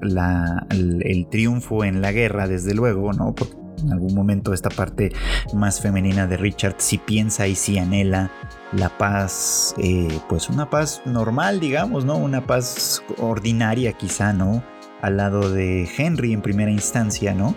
[0.70, 3.36] el, triunfo en la guerra, desde luego, ¿no?
[3.36, 5.12] Porque en algún momento esta parte
[5.54, 8.32] más femenina de Richard sí piensa y sí anhela
[8.72, 12.16] la paz, eh, pues una paz normal, digamos, ¿no?
[12.16, 14.64] Una paz ordinaria quizá, ¿no?
[15.02, 17.54] Al lado de Henry en primera instancia, ¿no?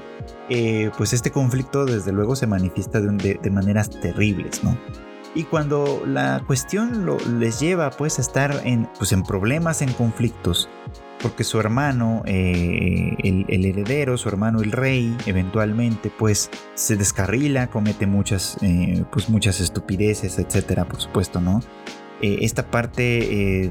[0.49, 4.77] Eh, pues este conflicto desde luego se manifiesta de maneras terribles, ¿no?
[5.37, 7.07] y cuando la cuestión
[7.39, 10.67] les lleva pues a estar en, pues, en problemas, en conflictos,
[11.21, 18.07] porque su hermano, eh, el, heredero, su hermano el rey, eventualmente pues se descarrila, comete
[18.07, 21.61] muchas, eh, pues muchas estupideces, etcétera, por supuesto, ¿no?
[22.23, 23.03] Esta parte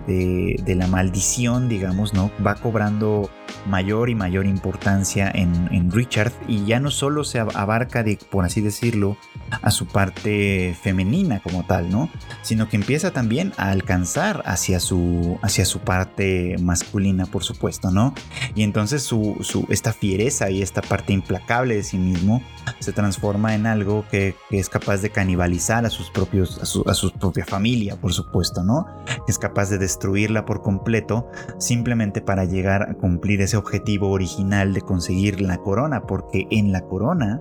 [0.05, 2.29] de, de, la maldición, digamos, ¿no?
[2.45, 3.27] Va cobrando
[3.65, 5.55] mayor y mayor importancia en,
[5.91, 9.17] Richard y ya no solo se abarca de, por así decirlo,
[9.61, 12.09] a su parte femenina como tal, ¿no?
[12.41, 18.13] Sino que empieza también a alcanzar hacia su, hacia su parte masculina, por supuesto, ¿no?
[18.55, 19.37] Y entonces su,
[19.69, 22.41] esta fiereza y esta parte implacable de sí mismo
[22.79, 26.93] se transforma en algo que, es capaz de canibalizar a sus propios, a su, a
[26.93, 28.87] su propia familia, por supuesto, ¿no?
[29.27, 31.27] Es capaz de destruirla por completo
[31.59, 36.81] simplemente para llegar a cumplir ese objetivo original de conseguir la corona, porque en la
[36.81, 37.39] corona,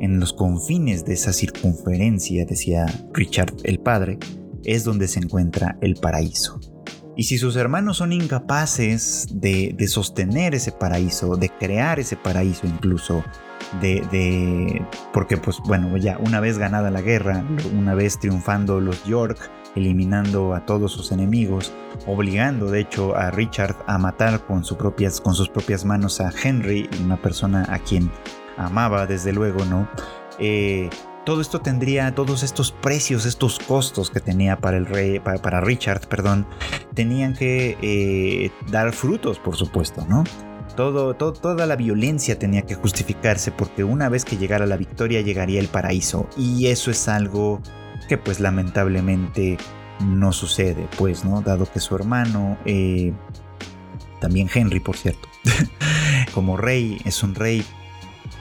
[0.00, 4.18] en los confines de esa circunferencia, decía Richard el padre,
[4.64, 6.58] es donde se encuentra el paraíso.
[7.16, 13.22] Y si sus hermanos son incapaces de, sostener ese paraíso, de crear ese paraíso incluso,
[13.80, 17.44] de, de, porque pues bueno, ya una vez ganada la guerra,
[17.76, 21.72] una vez triunfando los York, eliminando a todos sus enemigos,
[22.06, 27.66] obligando de hecho a Richard a matar con, sus propias manos a Henry, una persona
[27.68, 28.10] a quien
[28.56, 29.88] amaba desde luego, ¿no?
[30.38, 30.90] Eh,
[31.24, 36.08] todo esto tendría, todos estos precios, estos costos que tenía para el rey, para, Richard,
[36.08, 36.46] perdón,
[36.94, 40.24] tenían que eh, dar frutos, por supuesto, ¿no?
[40.76, 45.68] Toda la violencia tenía que justificarse porque una vez que llegara la victoria llegaría el
[45.68, 46.26] paraíso.
[46.38, 47.60] Y eso es algo
[48.10, 49.56] que pues lamentablemente
[50.04, 51.42] no sucede, pues, ¿no?
[51.42, 53.12] Dado que su hermano, eh,
[54.20, 55.28] también Henry, por cierto,
[56.34, 57.64] como rey, es un rey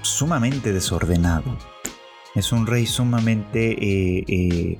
[0.01, 1.55] sumamente desordenado.
[2.33, 4.79] Es un rey sumamente eh, eh,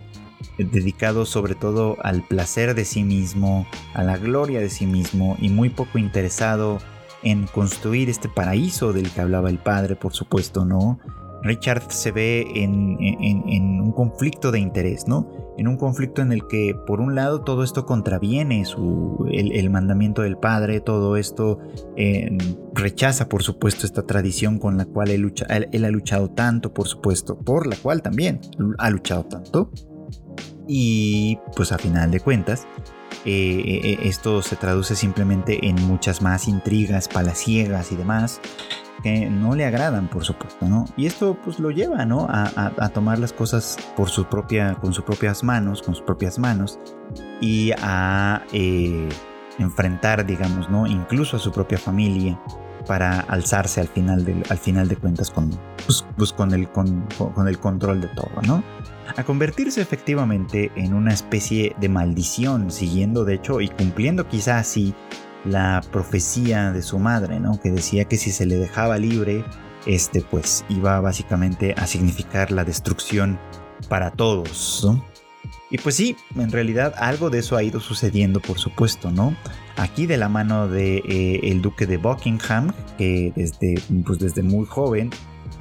[0.57, 5.49] dedicado sobre todo al placer de sí mismo, a la gloria de sí mismo y
[5.49, 6.79] muy poco interesado
[7.21, 10.99] en construir este paraíso del que hablaba el padre, por supuesto, ¿no?
[11.43, 15.29] Richard se ve en, un conflicto de interés, ¿no?
[15.57, 18.63] En un conflicto en el que, por un lado, todo esto contraviene
[19.31, 21.59] el, mandamiento del Padre, todo esto
[21.95, 22.37] eh,
[22.73, 27.67] rechaza, por supuesto, esta tradición con la cual él, ha luchado tanto, por supuesto, por
[27.67, 28.39] la cual también
[28.77, 29.71] ha luchado tanto.
[30.67, 32.67] Y, pues, a final de cuentas,
[33.25, 38.39] eh, eh, esto se traduce simplemente en muchas más intrigas palaciegas y demás
[39.01, 40.85] que no le agradan, por supuesto, ¿no?
[40.97, 42.27] Y esto pues lo lleva, ¿no?
[42.29, 46.79] A, tomar las cosas por su propia, con sus propias manos, con sus propias manos
[47.39, 49.07] y a eh,
[49.57, 50.87] enfrentar, digamos, ¿no?
[50.87, 52.39] Incluso a su propia familia
[52.87, 55.49] para alzarse al final de, al final de cuentas con,
[55.85, 58.63] pues, pues, con, el, con, con el control de todo, ¿no?
[59.15, 64.93] A convertirse efectivamente en una especie de maldición, siguiendo de hecho y cumpliendo quizás así
[65.45, 67.59] la profecía de su madre, ¿no?
[67.59, 69.43] Que decía que si se le dejaba libre,
[69.85, 73.39] este pues iba básicamente a significar la destrucción
[73.87, 74.85] para todos,
[75.71, 79.35] Y pues sí, en realidad algo de eso ha ido sucediendo, por supuesto, ¿no?
[79.77, 84.65] Aquí de la mano de eh, el duque de Buckingham, que desde, pues desde muy
[84.65, 85.11] joven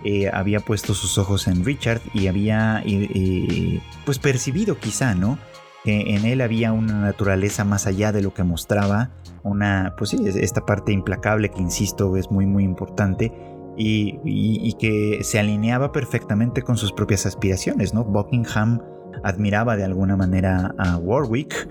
[0.04, 5.38] eh, había puesto sus ojos en Richard y había eh, pues percibido quizá, ¿no?
[5.84, 9.10] Que en él había una naturaleza más allá de lo que mostraba
[9.42, 13.32] una, pues sí, esta parte implacable que insisto es muy muy importante
[13.76, 18.04] y, que se alineaba perfectamente con sus propias aspiraciones, ¿no?
[18.04, 18.80] Buckingham
[19.22, 21.68] admiraba de alguna manera a Warwick,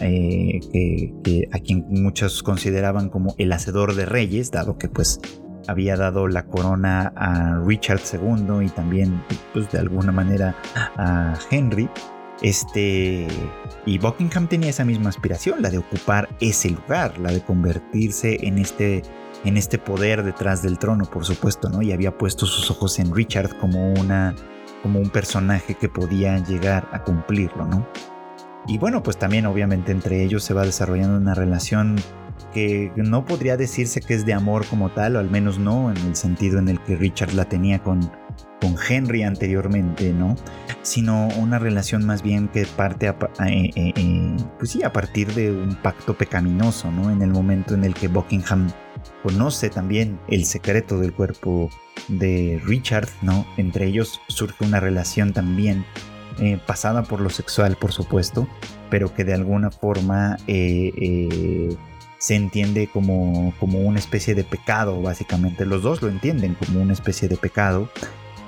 [0.00, 5.20] eh, a quien muchos consideraban como el hacedor de reyes, dado que pues
[5.66, 9.22] había dado la corona a Richard II y también
[9.52, 10.54] pues de alguna manera
[10.96, 11.88] a Henry.
[12.42, 13.28] Este,
[13.86, 18.58] y Buckingham tenía esa misma aspiración, la de ocupar ese lugar, la de convertirse en
[18.58, 19.02] este,
[19.44, 21.82] en este poder detrás del trono, por supuesto, ¿no?
[21.82, 24.34] Y había puesto sus ojos en Richard como, una,
[24.82, 27.86] como un personaje que podía llegar a cumplirlo, ¿no?
[28.66, 31.96] Y bueno, pues también obviamente entre ellos se va desarrollando una relación
[32.52, 35.96] que no podría decirse que es de amor como tal, o al menos no en
[35.98, 38.00] el sentido en el que Richard la tenía con,
[38.62, 40.36] con Henry anteriormente, ¿no?
[40.82, 43.16] Sino una relación más bien que parte a,
[43.48, 47.10] eh, eh, eh, pues sí, a partir de un pacto pecaminoso, ¿no?
[47.10, 48.70] En el momento en el que Buckingham
[49.24, 51.70] conoce también el secreto del cuerpo
[52.06, 53.44] de Richard, ¿no?
[53.56, 55.84] Entre ellos surge una relación también
[56.66, 58.48] pasada por lo sexual, por supuesto,
[58.88, 60.38] pero que de alguna forma
[62.22, 65.66] se entiende como, como una especie de pecado, básicamente.
[65.66, 67.88] Los dos lo entienden como una especie de pecado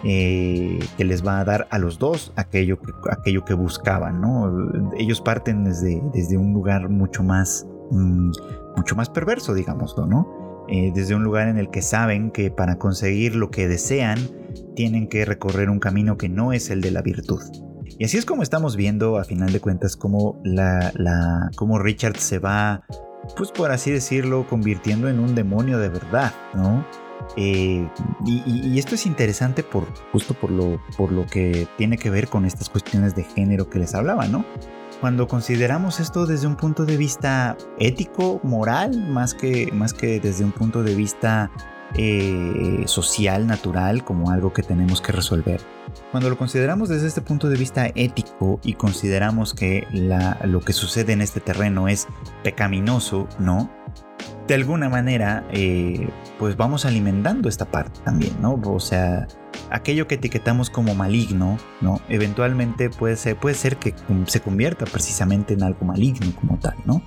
[0.04, 4.92] eh, que les va a dar a los dos aquello que, aquello que buscaban, ¿no?
[4.96, 8.30] Ellos parten desde, desde un lugar mucho más, mm,
[8.76, 10.64] mucho más perverso, digámoslo, ¿no?
[10.68, 14.20] Eh, desde un lugar en el que saben que para conseguir lo que desean
[14.76, 17.42] tienen que recorrer un camino que no es el de la virtud.
[17.98, 22.18] Y así es como estamos viendo, a final de cuentas, cómo, la, la, cómo Richard
[22.18, 22.84] se va,
[23.36, 26.84] pues por así decirlo, convirtiendo en un demonio de verdad, ¿no?
[27.36, 27.88] Eh,
[28.26, 32.44] y, esto es interesante por justo por lo, por lo que tiene que ver con
[32.44, 34.44] estas cuestiones de género que les hablaba, ¿no?
[35.00, 40.44] Cuando consideramos esto desde un punto de vista ético, moral, más que, más que desde
[40.44, 41.50] un punto de vista
[41.96, 45.60] eh, social, natural, como algo que tenemos que resolver.
[46.10, 49.86] Cuando lo consideramos desde este punto de vista ético y consideramos que
[50.44, 52.06] lo que sucede en este terreno es
[52.42, 53.70] pecaminoso, ¿no?
[54.46, 58.60] de alguna manera, eh, pues vamos alimentando esta parte también, ¿no?
[58.66, 59.26] O sea,
[59.70, 62.00] aquello que etiquetamos como maligno, ¿no?
[62.08, 63.94] Eventualmente puede ser, puede ser que
[64.26, 67.02] se convierta precisamente en algo maligno como tal, ¿no?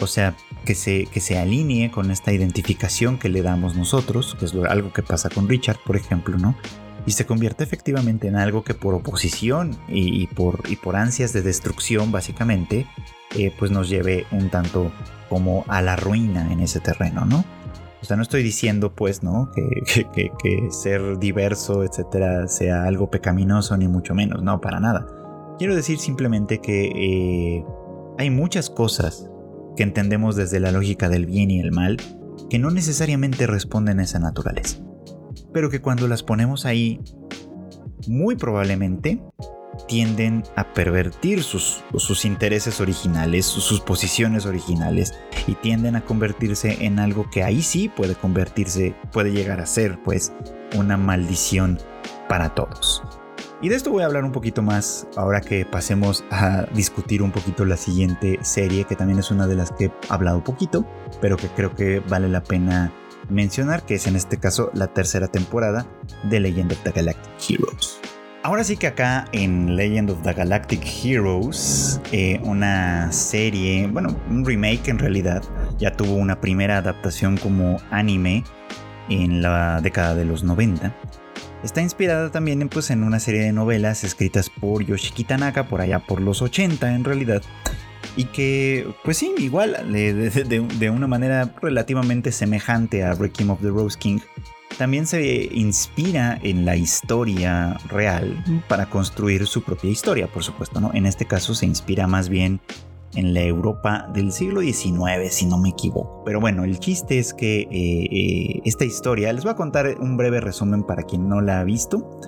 [0.00, 4.46] O sea, que se, que se alinee con esta identificación que le damos nosotros, que
[4.46, 6.54] es algo que pasa con Richard, por ejemplo, ¿no?
[7.06, 11.42] Y se convierte efectivamente en algo que por oposición y, por, y por ansias de
[11.42, 12.86] destrucción, básicamente,
[13.36, 14.92] eh, pues nos lleve un tanto
[15.28, 17.44] como a la ruina en ese terreno, ¿no?
[18.00, 19.50] O sea, no estoy diciendo, pues, ¿no?
[19.52, 25.06] Que, ser diverso, etcétera, sea algo pecaminoso, ni mucho menos, no, para nada.
[25.58, 27.64] Quiero decir simplemente que eh,
[28.18, 29.28] hay muchas cosas
[29.76, 31.96] que entendemos desde la lógica del bien y el mal
[32.48, 34.78] que no necesariamente responden a esa naturaleza,
[35.58, 37.00] pero que cuando las ponemos ahí,
[38.06, 39.20] muy probablemente
[39.88, 41.82] tienden a pervertir sus,
[42.24, 45.14] intereses originales, sus, posiciones originales
[45.48, 50.00] y tienden a convertirse en algo que ahí sí puede convertirse, puede llegar a ser
[50.04, 50.32] pues
[50.76, 51.80] una maldición
[52.28, 53.02] para todos.
[53.60, 57.32] Y de esto voy a hablar un poquito más ahora que pasemos a discutir un
[57.32, 60.86] poquito la siguiente serie, que también es una de las que he hablado poquito,
[61.20, 62.92] pero que creo que vale la pena
[63.28, 65.86] mencionar, que es en este caso la tercera temporada
[66.24, 68.00] de Legend of the Galactic Heroes.
[68.42, 74.44] Ahora sí que acá en Legend of the Galactic Heroes, eh, una serie, bueno, un
[74.44, 75.42] remake en realidad,
[75.78, 78.44] ya tuvo una primera adaptación como anime
[79.08, 80.94] en la década de los 90.
[81.64, 85.98] Está inspirada también pues, en una serie de novelas escritas por Yoshiki Tanaka por allá
[85.98, 87.42] por los 80 en realidad.
[88.18, 93.96] Y que, pues sí, igual, de, una manera relativamente semejante a Requiem of the Rose
[93.96, 94.18] King,
[94.76, 100.90] también se inspira en la historia real para construir su propia historia, por supuesto, ¿no?
[100.94, 102.60] En este caso se inspira más bien
[103.14, 106.24] en la Europa del siglo XIX, si no me equivoco.
[106.24, 110.16] Pero bueno, el chiste es que eh, eh, esta historia, les voy a contar un
[110.16, 112.20] breve resumen para quien no la ha visto.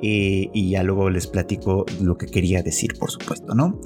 [0.00, 3.80] Eh, y ya luego les platico lo que quería decir, por supuesto, ¿no?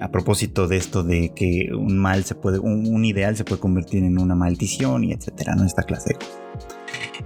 [0.00, 4.04] A propósito de esto de que un mal se puede, un, ideal se puede convertir
[4.04, 5.64] en una maldición y etcétera, ¿no?
[5.64, 6.16] Esta clase.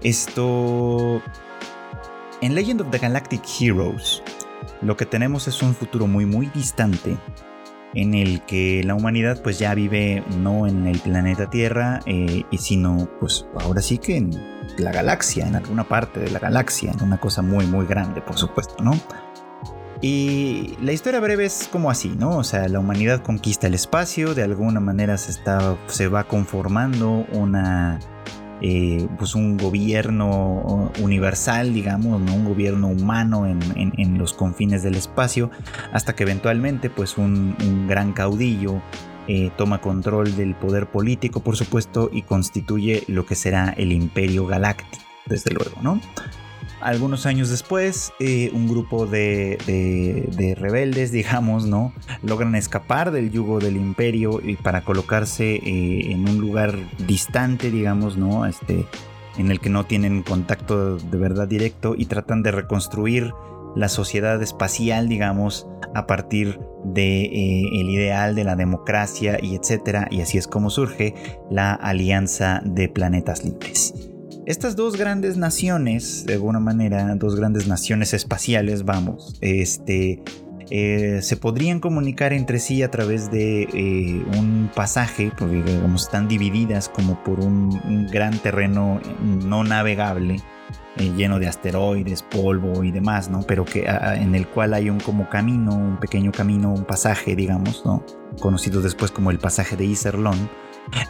[0.02, 1.22] Esto.
[2.40, 4.22] En Legend of the Galactic Heroes,
[4.80, 7.16] lo que tenemos es un futuro muy, muy distante
[7.94, 13.08] en el que la humanidad pues ya vive no en el planeta Tierra, eh, sino
[13.20, 14.30] pues ahora sí que en
[14.78, 18.38] la galaxia, en alguna parte de la galaxia, en una cosa muy muy grande por
[18.38, 18.92] supuesto, ¿no?
[20.02, 22.36] Y la historia breve es como así, ¿no?
[22.36, 27.24] O sea, la humanidad conquista el espacio, de alguna manera se, está, se va conformando
[27.32, 28.00] una
[28.64, 32.34] eh, pues un gobierno universal, digamos, ¿no?
[32.34, 35.50] un gobierno humano en, los confines del espacio,
[35.92, 37.56] hasta que eventualmente pues un,
[37.88, 38.80] gran caudillo
[39.26, 44.46] eh, toma control del poder político, por supuesto, y constituye lo que será el Imperio
[44.46, 46.00] Galáctico, desde luego, ¿no?
[46.82, 49.58] Algunos años después, eh, un grupo de,
[50.58, 51.92] rebeldes, digamos, ¿no?
[52.22, 58.16] Logran escapar del yugo del imperio y para colocarse eh, en un lugar distante, digamos,
[58.16, 58.46] ¿no?
[58.46, 58.86] Este,
[59.38, 63.32] en el que no tienen contacto de verdad directo y tratan de reconstruir
[63.74, 70.20] la sociedad espacial, digamos, a partir de eh, ideal de la democracia y etcétera, y
[70.20, 71.14] así es como surge
[71.50, 74.11] la Alianza de Planetas Libres.
[74.52, 80.22] Estas dos grandes naciones, de alguna manera, dos grandes naciones espaciales, vamos, este,
[80.68, 86.28] eh, se podrían comunicar entre sí a través de eh, un pasaje, porque digamos, están
[86.28, 90.42] divididas como por un, gran terreno no navegable,
[90.98, 93.40] eh, lleno de asteroides, polvo y demás, ¿no?
[93.44, 97.86] Pero que en el cual hay un como camino, un pequeño camino, un pasaje, digamos,
[97.86, 98.04] ¿no?
[98.38, 100.50] Conocido después como el pasaje de Iserlon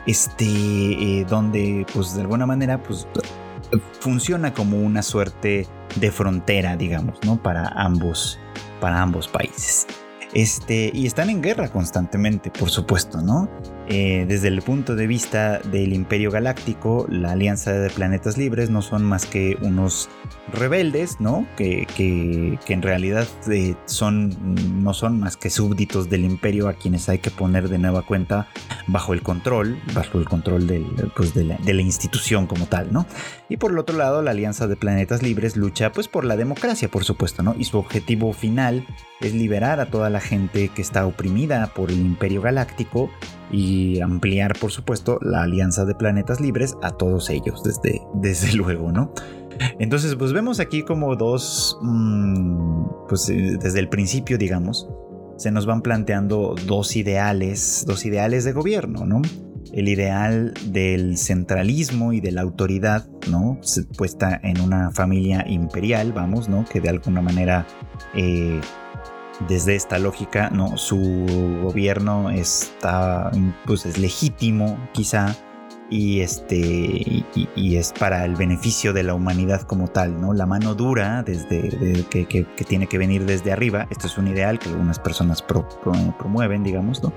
[0.06, 3.06] este, eh, donde pues de alguna manera pues
[4.00, 7.42] funciona como una suerte de frontera, digamos, ¿no?
[7.42, 8.38] Para ambos,
[8.80, 9.86] para ambos países.
[10.34, 13.48] Este, y están en guerra constantemente, por supuesto, ¿no?
[13.88, 18.80] Eh, desde el punto de vista del Imperio Galáctico, la Alianza de Planetas Libres no
[18.80, 20.08] son más que unos
[20.52, 21.46] rebeldes, ¿no?
[21.56, 21.86] Que,
[22.68, 27.30] en realidad eh, son, no son más que súbditos del Imperio a quienes hay que
[27.30, 28.48] poner de nueva cuenta
[28.86, 33.06] bajo el control, bajo el control pues, de, la, institución como tal, ¿no?
[33.48, 36.88] Y por el otro lado, la Alianza de Planetas Libres lucha pues por la democracia,
[36.88, 37.56] por supuesto, ¿no?
[37.58, 38.86] Y su objetivo final
[39.20, 43.10] es liberar a toda la gente que está oprimida por el Imperio Galáctico
[43.52, 48.90] y ampliar, por supuesto, la alianza de planetas libres a todos ellos, desde, desde luego,
[48.90, 49.12] ¿no?
[49.78, 54.88] Entonces, pues vemos aquí como dos, mm, pues eh, desde el principio, digamos,
[55.36, 59.22] se nos van planteando dos ideales, dos ideales de gobierno, ¿no?
[59.72, 63.60] El ideal del centralismo y de la autoridad, ¿no?
[63.96, 66.64] Puesta en una familia imperial, vamos, ¿no?
[66.64, 67.66] Que de alguna manera
[68.14, 68.60] eh,
[69.48, 70.76] desde esta lógica, ¿no?
[70.76, 73.30] Su gobierno está,
[73.66, 75.36] pues es legítimo, quizá,
[75.92, 80.32] y este y, es para el beneficio de la humanidad como tal, ¿no?
[80.32, 83.86] La mano dura desde que, tiene que venir desde arriba.
[83.90, 87.12] Esto es un ideal que algunas personas promueven, digamos, ¿no?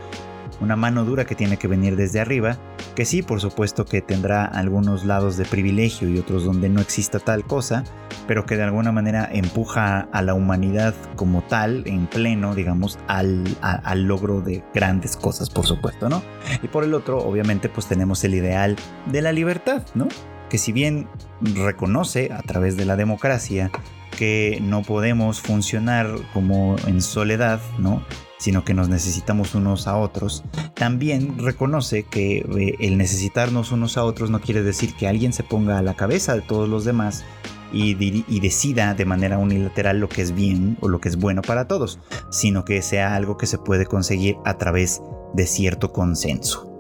[0.62, 2.58] Una mano dura que tiene que venir desde arriba,
[2.96, 7.20] que sí, por supuesto que tendrá algunos lados de privilegio y otros donde no exista
[7.20, 7.84] tal cosa,
[8.28, 13.44] pero que de alguna manera empuja a la humanidad como tal, en pleno, digamos, al,
[13.62, 16.22] al logro de grandes cosas, por supuesto, ¿no?
[16.62, 18.76] Y por el otro, obviamente, pues tenemos el ideal
[19.06, 20.08] de la libertad, ¿no?
[20.50, 21.08] Que si bien
[21.42, 23.72] reconoce a través de la democracia
[24.18, 28.04] que no podemos funcionar como en soledad, ¿no?
[28.38, 30.44] Sino que nos necesitamos unos a otros,
[30.76, 35.44] también reconoce que eh, el necesitarnos unos a otros no quiere decir que alguien se
[35.44, 37.24] ponga a la cabeza de todos los demás
[37.72, 41.68] y, decida de manera unilateral lo que es bien o lo que es bueno para
[41.68, 45.02] todos, sino que sea algo que se puede conseguir a través
[45.34, 46.72] de cierto consenso.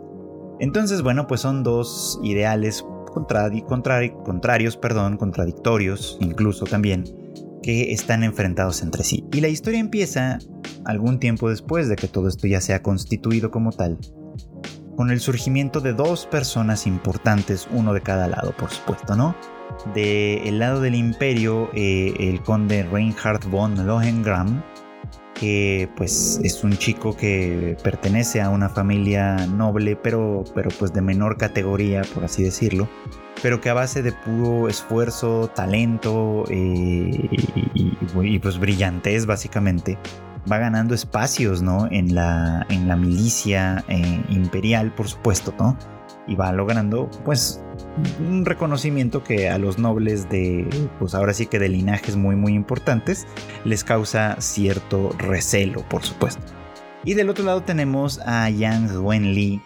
[0.59, 7.24] Entonces, bueno, pues son dos ideales contrarios, perdón, contradictorios incluso también,
[7.65, 9.25] que están enfrentados entre sí.
[9.33, 10.37] Y la historia empieza
[10.85, 13.97] algún tiempo después de que todo esto ya se ha constituido como tal,
[14.95, 19.35] con el surgimiento de dos personas importantes, uno de cada lado, por supuesto, ¿no?
[19.95, 24.63] De el lado del imperio, eh, el conde Reinhard von Lohengram,
[25.39, 31.01] que pues es un chico que pertenece a una familia noble, pero, pero pues de
[31.01, 32.89] menor categoría, por así decirlo,
[33.43, 37.29] pero que a base de puro esfuerzo, talento eh,
[37.73, 39.97] y, pues brillantez básicamente,
[40.51, 41.87] va ganando espacios, ¿no?
[41.91, 45.77] En la, en la milicia eh, imperial, por supuesto, ¿no?
[46.27, 47.63] Y va logrando, pues,
[48.19, 50.67] un reconocimiento que a los nobles de,
[50.99, 53.27] pues ahora sí que de linajes muy, muy importantes,
[53.63, 56.41] les causa cierto recelo, por supuesto.
[57.03, 59.61] Y del otro lado tenemos a Yang Wenli,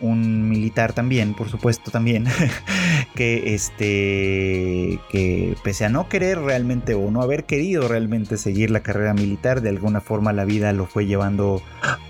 [0.00, 2.26] un militar también, por supuesto también,
[3.14, 8.80] que este que pese a no querer realmente o no haber querido realmente seguir la
[8.80, 11.62] carrera militar, de alguna forma la vida lo fue llevando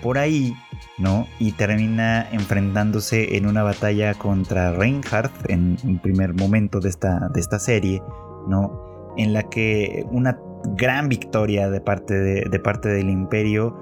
[0.03, 0.57] por ahí,
[0.99, 1.27] ¿no?
[1.39, 7.41] Y termina enfrentándose en una batalla contra Reinhardt en un primer momento de esta, de
[7.41, 8.03] esta serie,
[8.49, 9.13] ¿no?
[9.17, 10.39] En la que una
[10.77, 13.77] gran victoria de parte, de parte del imperio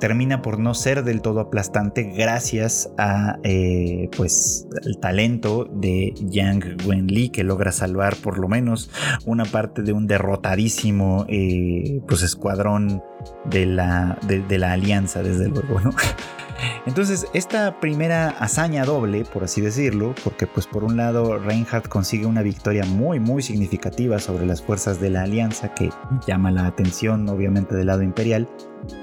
[0.00, 6.76] termina por no ser del todo aplastante gracias a eh, pues el talento de Yang
[6.86, 8.90] Wenli que logra salvar por lo menos
[9.24, 13.02] una parte de un derrotadísimo eh, pues escuadrón
[13.48, 15.90] de la, de la alianza desde luego ¿no?
[16.86, 22.26] Entonces, esta primera hazaña doble, por así decirlo, porque pues por un lado Reinhardt consigue
[22.26, 25.90] una victoria muy muy significativa sobre las fuerzas de la alianza que
[26.26, 28.48] llama la atención obviamente del lado imperial,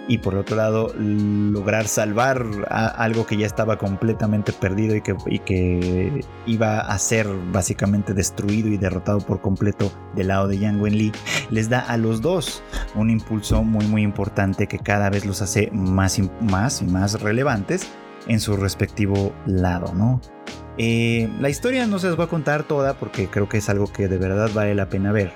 [0.07, 6.79] y por otro lado lograr salvar algo que ya estaba completamente perdido y que, iba
[6.79, 11.11] a ser básicamente destruido y derrotado por completo del lado de Yang Wenli,
[11.49, 12.63] les da a los dos
[12.95, 17.42] un impulso muy muy importante que cada vez los hace más, más y más relevantes
[18.27, 20.21] en su respectivo lado, ¿no?
[20.77, 23.91] Eh, la historia no se las voy a contar toda porque creo que es algo
[23.91, 25.31] que de verdad vale la pena ver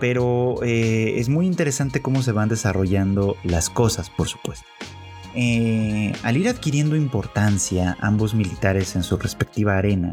[0.00, 4.66] pero eh, es muy interesante cómo se van desarrollando las cosas, por supuesto.
[5.36, 10.10] Eh, al ir adquiriendo importancia ambos militares en su respectiva arena,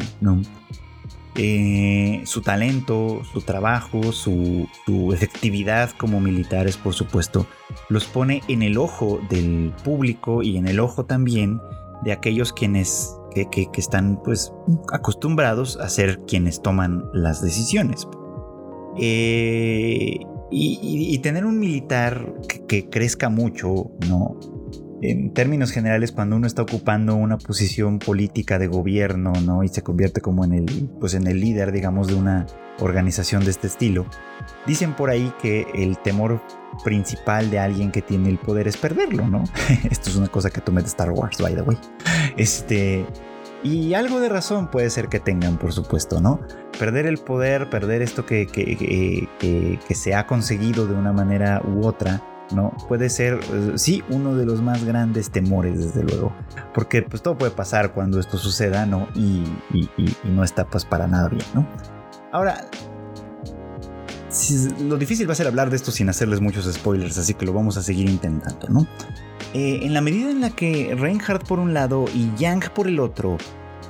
[1.37, 4.67] eh, su talento, su trabajo, su,
[5.13, 7.45] efectividad como militares, por supuesto,
[7.89, 11.61] los pone en el ojo del público y en el ojo también
[12.03, 14.51] de aquellos quienes que, están pues
[14.91, 18.07] acostumbrados a ser quienes toman las decisiones.
[18.97, 20.17] Eh,
[20.49, 22.33] y, tener un militar
[22.67, 24.39] que, crezca mucho, ¿no?
[25.01, 29.63] En términos generales, cuando uno está ocupando una posición política de gobierno, ¿no?
[29.63, 32.47] Y se convierte como en el, pues en el líder, digamos, de una
[32.79, 34.05] organización de este estilo,
[34.65, 36.41] dicen por ahí que el temor
[36.83, 39.43] principal de alguien que tiene el poder es perderlo, ¿no?
[39.89, 41.77] Esto es una cosa que tomé de Star Wars, by the way.
[42.35, 43.05] Este,
[43.63, 46.39] y algo de razón puede ser que tengan, por supuesto, ¿no?
[46.77, 52.23] Perder el poder, perder esto que, que, se ha conseguido de una manera u otra,
[52.51, 52.71] ¿no?
[52.87, 56.33] Puede ser, eh, sí, uno de los más grandes temores, desde luego.
[56.73, 59.07] Porque pues todo puede pasar cuando esto suceda, ¿no?
[59.15, 59.43] Y,
[60.23, 61.67] no está pues para nada bien, ¿no?
[62.31, 62.65] Ahora,
[64.81, 67.53] lo difícil va a ser hablar de esto sin hacerles muchos spoilers, así que lo
[67.53, 68.87] vamos a seguir intentando, ¿no?
[69.53, 72.99] Eh, en la medida en la que Reinhardt por un lado y Yang por el
[72.99, 73.37] otro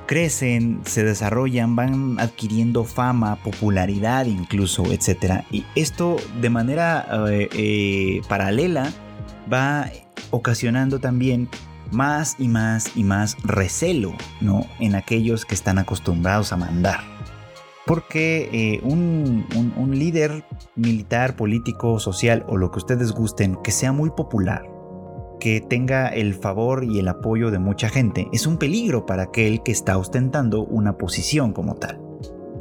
[0.08, 5.44] crecen, se desarrollan, van adquiriendo fama, popularidad incluso, etc.
[5.52, 8.90] Y esto de manera eh, eh, paralela
[9.52, 9.90] va
[10.30, 11.48] ocasionando también
[11.92, 14.66] más y más y más recelo ¿no?
[14.80, 17.00] en aquellos que están acostumbrados a mandar.
[17.86, 20.44] Porque un, un líder
[20.74, 24.77] militar, político, social o lo que ustedes gusten, que sea muy popular,
[25.38, 28.28] que tenga el favor y el apoyo de mucha gente.
[28.32, 32.00] Es un peligro para aquel que está ostentando una posición como tal,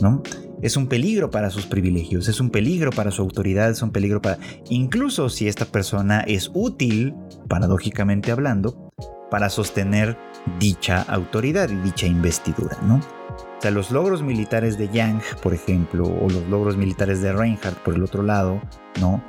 [0.02, 0.22] ¿no?
[0.62, 4.22] Es un peligro para sus privilegios, es un peligro para su autoridad, es un peligro
[4.22, 4.40] para...
[4.70, 7.14] Incluso si esta persona es útil,
[7.48, 8.92] paradójicamente hablando,
[9.30, 10.18] para sostener
[10.60, 12.96] dicha autoridad y dicha investidura, ¿no?
[12.96, 17.78] O sea, los logros militares de Yang, por ejemplo, o los logros militares de Reinhardt
[17.80, 18.62] por el otro lado,
[19.00, 19.24] ¿no?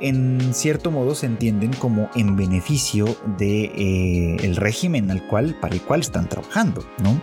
[0.00, 3.06] En cierto modo se entienden como en beneficio
[3.38, 7.20] de eh, el régimen al cual, para el cual están trabajando, ¿no?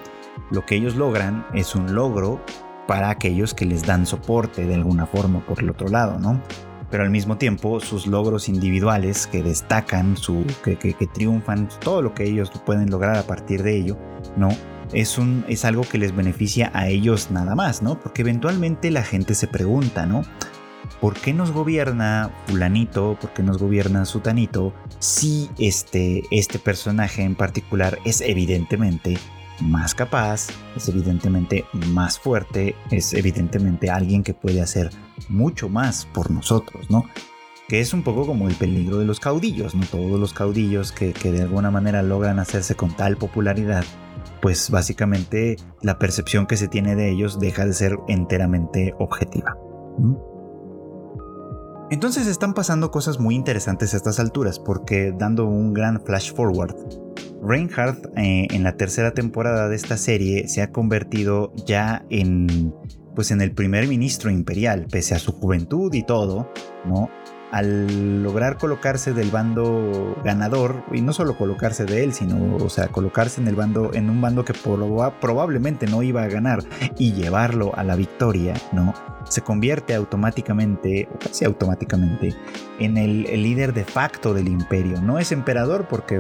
[0.52, 2.44] Lo que ellos logran es un logro
[2.88, 6.42] para aquellos que les dan soporte de alguna forma por el otro lado, ¿no?
[6.90, 12.02] Pero al mismo tiempo sus logros individuales que destacan, su, que, que, que triunfan, todo
[12.02, 13.98] lo que ellos pueden lograr a partir de ello,
[14.38, 14.50] ¿no?
[14.94, 18.00] es, un, es algo que les beneficia a ellos nada más, ¿no?
[18.00, 20.24] Porque eventualmente la gente se pregunta, ¿no?
[21.00, 23.18] ¿Por qué nos gobierna fulanito?
[23.20, 24.74] ¿Por qué nos gobierna sutanito?
[25.00, 29.18] Si este, este personaje en particular es evidentemente
[29.60, 34.90] más capaz, es evidentemente más fuerte, es evidentemente alguien que puede hacer
[35.30, 37.06] mucho más por nosotros, ¿no?
[37.68, 39.86] Que es un poco como el peligro de los caudillos, ¿no?
[39.86, 43.86] Todos los caudillos que, que de alguna manera logran hacerse con tal popularidad
[44.42, 49.56] pues básicamente la percepción que se tiene de ellos deja de ser enteramente objetiva.
[51.94, 56.76] Entonces están pasando cosas muy interesantes a estas alturas, porque dando un gran flash forward,
[57.40, 62.74] Reinhardt eh, en la tercera temporada de esta serie se ha convertido ya en
[63.14, 66.52] pues en el primer ministro imperial, pese a su juventud y todo,
[66.84, 67.12] ¿no?
[67.54, 72.88] Al lograr colocarse del bando ganador, y no solo colocarse de él, sino, o sea,
[72.88, 74.54] colocarse en el bando, en un bando que
[75.22, 76.64] probablemente no iba a ganar
[76.98, 78.96] y llevarlo a la victoria, ¿no?
[79.30, 82.34] Se convierte automáticamente, o casi automáticamente,
[82.80, 85.00] en el, líder de facto del imperio.
[85.00, 86.20] No es emperador porque,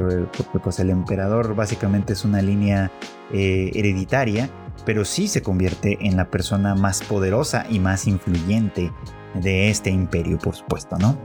[0.64, 2.92] pues el emperador básicamente es una línea
[3.32, 4.52] eh, hereditaria,
[4.86, 8.92] pero sí se convierte en la persona más poderosa y más influyente
[9.36, 11.18] de este imperio, por supuesto, ¿no?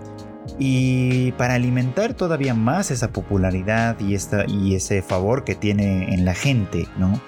[0.59, 6.25] Y para alimentar todavía más esa popularidad y, esta, y ese favor que tiene en
[6.25, 7.21] la gente, ¿no?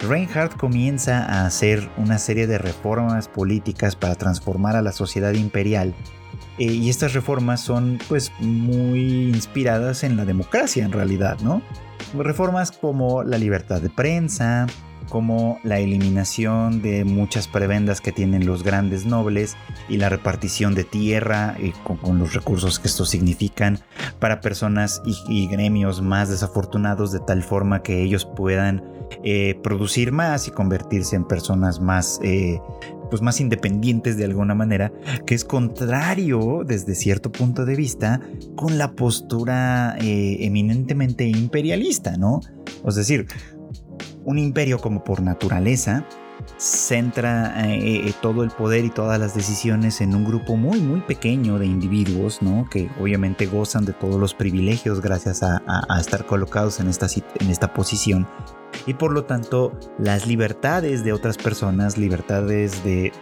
[0.00, 5.94] Reinhardt comienza a hacer una serie de reformas políticas para transformar a la sociedad imperial.
[6.58, 11.62] Eh, y estas reformas son pues muy inspiradas en la democracia en realidad, ¿no?
[12.14, 14.66] Reformas como la libertad de prensa,
[15.08, 19.56] como la eliminación de muchas prebendas que tienen los grandes nobles
[19.88, 23.78] y la repartición de tierra y con, los recursos que esto significan
[24.18, 28.82] para personas y, gremios más desafortunados de tal forma que ellos puedan
[29.24, 32.60] eh, producir más y convertirse en personas más eh,
[33.12, 34.90] pues más independientes de alguna manera,
[35.26, 38.22] que es contrario desde cierto punto de vista
[38.56, 42.40] con la postura eh, eminentemente imperialista, ¿no?
[42.86, 43.26] Es decir,
[44.24, 46.04] un imperio como por naturaleza
[46.56, 51.00] centra eh, eh, todo el poder y todas las decisiones en un grupo muy muy
[51.00, 52.68] pequeño de individuos, ¿no?
[52.70, 55.60] Que obviamente gozan de todos los privilegios gracias a,
[56.00, 57.06] estar colocados en esta,
[57.40, 58.26] en esta posición.
[58.86, 63.12] Y por lo tanto, las libertades de otras personas, libertades de,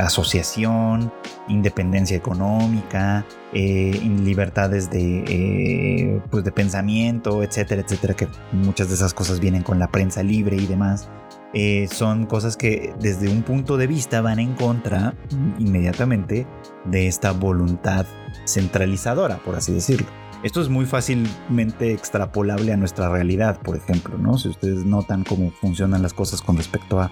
[0.00, 1.12] asociación,
[1.48, 9.40] independencia económica, eh, libertades de, pues de pensamiento, etcétera, etcétera, que muchas de esas cosas
[9.40, 11.08] vienen con la prensa libre y demás,
[11.54, 15.14] eh, son cosas que desde un punto de vista van en contra
[15.58, 16.46] inmediatamente
[16.84, 18.04] de esta voluntad
[18.44, 20.06] centralizadora, por así decirlo.
[20.42, 24.38] Esto es muy fácilmente extrapolable a nuestra realidad, por ejemplo, ¿no?
[24.38, 27.10] Si ustedes notan cómo funcionan las cosas con respecto a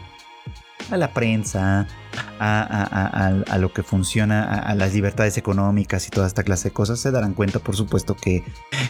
[0.91, 1.89] a la prensa,
[2.39, 7.11] a, lo que funciona, a, las libertades económicas y toda esta clase de cosas, se
[7.11, 8.45] darán cuenta, por supuesto, que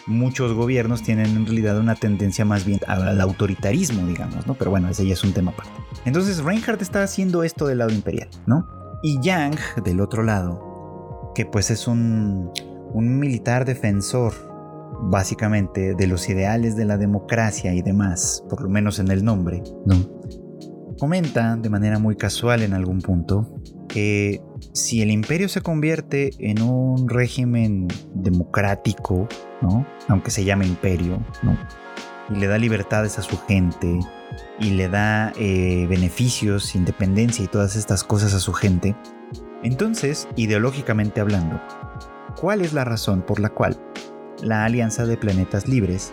[0.06, 4.54] muchos gobiernos tienen en realidad una tendencia más bien al autoritarismo, digamos, ¿no?
[4.54, 5.72] Pero bueno, ese ya es un tema aparte.
[6.04, 8.66] Entonces, Reinhardt está haciendo esto del lado imperial, ¿no?
[9.02, 12.50] Y Yang, del otro lado, que pues es un,
[12.96, 14.32] un militar defensor
[15.02, 19.62] básicamente de los ideales de la democracia y demás, por lo menos en el nombre,
[19.84, 19.96] ¿no?
[20.98, 24.40] comenta de manera muy casual en algún punto que
[24.72, 29.28] si el imperio se convierte en un régimen democrático,
[29.60, 29.86] ¿no?
[30.08, 31.54] aunque se llame imperio, ¿no?
[32.30, 33.98] y le da libertades a su gente,
[34.58, 38.96] y le da eh, beneficios, independencia y todas estas cosas a su gente,
[39.62, 41.60] entonces, ideológicamente hablando,
[42.40, 43.78] ¿cuál es la razón por la cual
[44.42, 46.12] la Alianza de Planetas Libres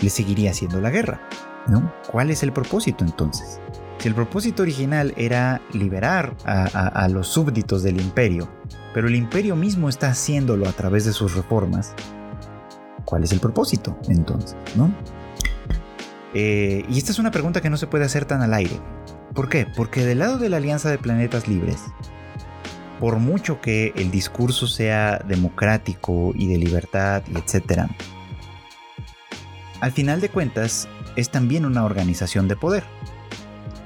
[0.00, 1.20] le seguiría haciendo la guerra?
[1.66, 1.92] ¿no?
[2.10, 3.60] ¿Cuál es el propósito entonces?
[3.98, 8.48] Si el propósito original era liberar a, los súbditos del imperio,
[8.92, 11.94] pero el imperio mismo está haciéndolo a través de sus reformas,
[13.04, 14.56] ¿cuál es el propósito entonces?
[14.74, 14.92] ¿no?
[16.34, 18.80] Eh, y esta es una pregunta que no se puede hacer tan al aire.
[19.34, 19.66] ¿Por qué?
[19.76, 21.80] Porque del lado de la Alianza de Planetas Libres,
[23.02, 27.88] por mucho que el discurso sea democrático y de libertad y etcétera,
[29.80, 32.84] al final de cuentas es también una organización de poder.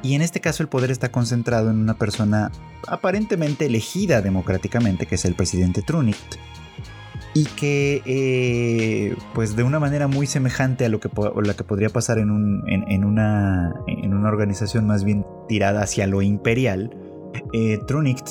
[0.03, 2.53] Y en este caso el poder está concentrado en una persona
[2.87, 6.35] aparentemente elegida democráticamente, que es el presidente Trunicht,
[7.33, 11.09] y que eh, pues de una manera muy semejante a lo que,
[11.43, 16.91] la que podría pasar en, una, en una organización más bien tirada hacia lo imperial,
[17.53, 17.79] eh,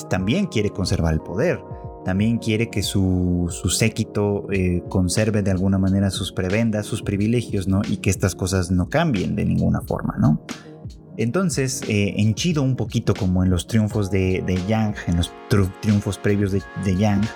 [0.08, 1.60] también quiere conservar el poder,
[2.04, 7.82] también quiere que su, séquito eh, conserve de alguna manera sus prebendas, sus privilegios, ¿no?
[7.88, 10.40] Y que estas cosas no cambien de ninguna forma, ¿no?
[11.18, 15.32] Entonces, henchido un poquito como en los triunfos de, Yang, en los
[15.80, 17.26] triunfos previos de, de Yang,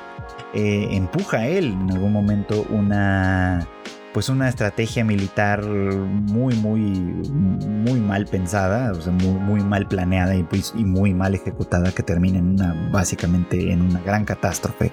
[0.52, 3.68] eh, empuja a él en algún momento una
[4.12, 10.84] pues una estrategia militar muy muy muy mal pensada, muy, mal planeada y, pues, y,
[10.84, 14.90] muy mal ejecutada que termina en una básicamente en una gran catástrofe,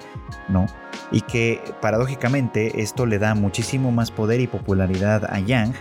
[0.48, 0.66] ¿no?
[1.10, 5.74] Y que paradójicamente esto le da muchísimo más poder y popularidad a Yang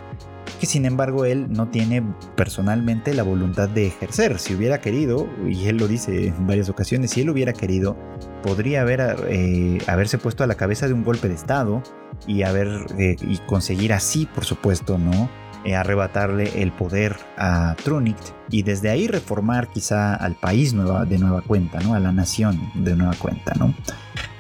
[0.58, 2.04] que sin embargo él no tiene
[2.36, 4.40] personalmente la voluntad de ejercer.
[4.40, 7.96] Si hubiera querido, y él lo dice en varias ocasiones, si él hubiera querido,
[8.44, 11.84] podría haber, eh, haberse puesto a la cabeza de un golpe de Estado
[12.26, 15.30] y, haber, eh, y conseguir así, por supuesto, ¿no?
[15.66, 21.18] Eh, arrebatarle el poder a Trunicht y desde ahí reformar quizá al país nueva, de
[21.18, 21.94] nueva cuenta, ¿no?
[21.94, 23.74] A la nación de nueva cuenta, ¿no?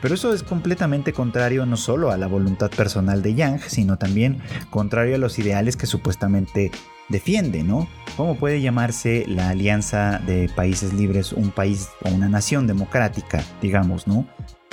[0.01, 4.39] Pero eso es completamente contrario no solo a la voluntad personal de Yang, sino también
[4.69, 6.71] contrario a los ideales que supuestamente
[7.09, 7.87] defiende, ¿no?
[8.15, 14.07] ¿Cómo puede llamarse la Alianza de Países Libres un país o una nación democrática, digamos,
[14.07, 14.27] ¿no?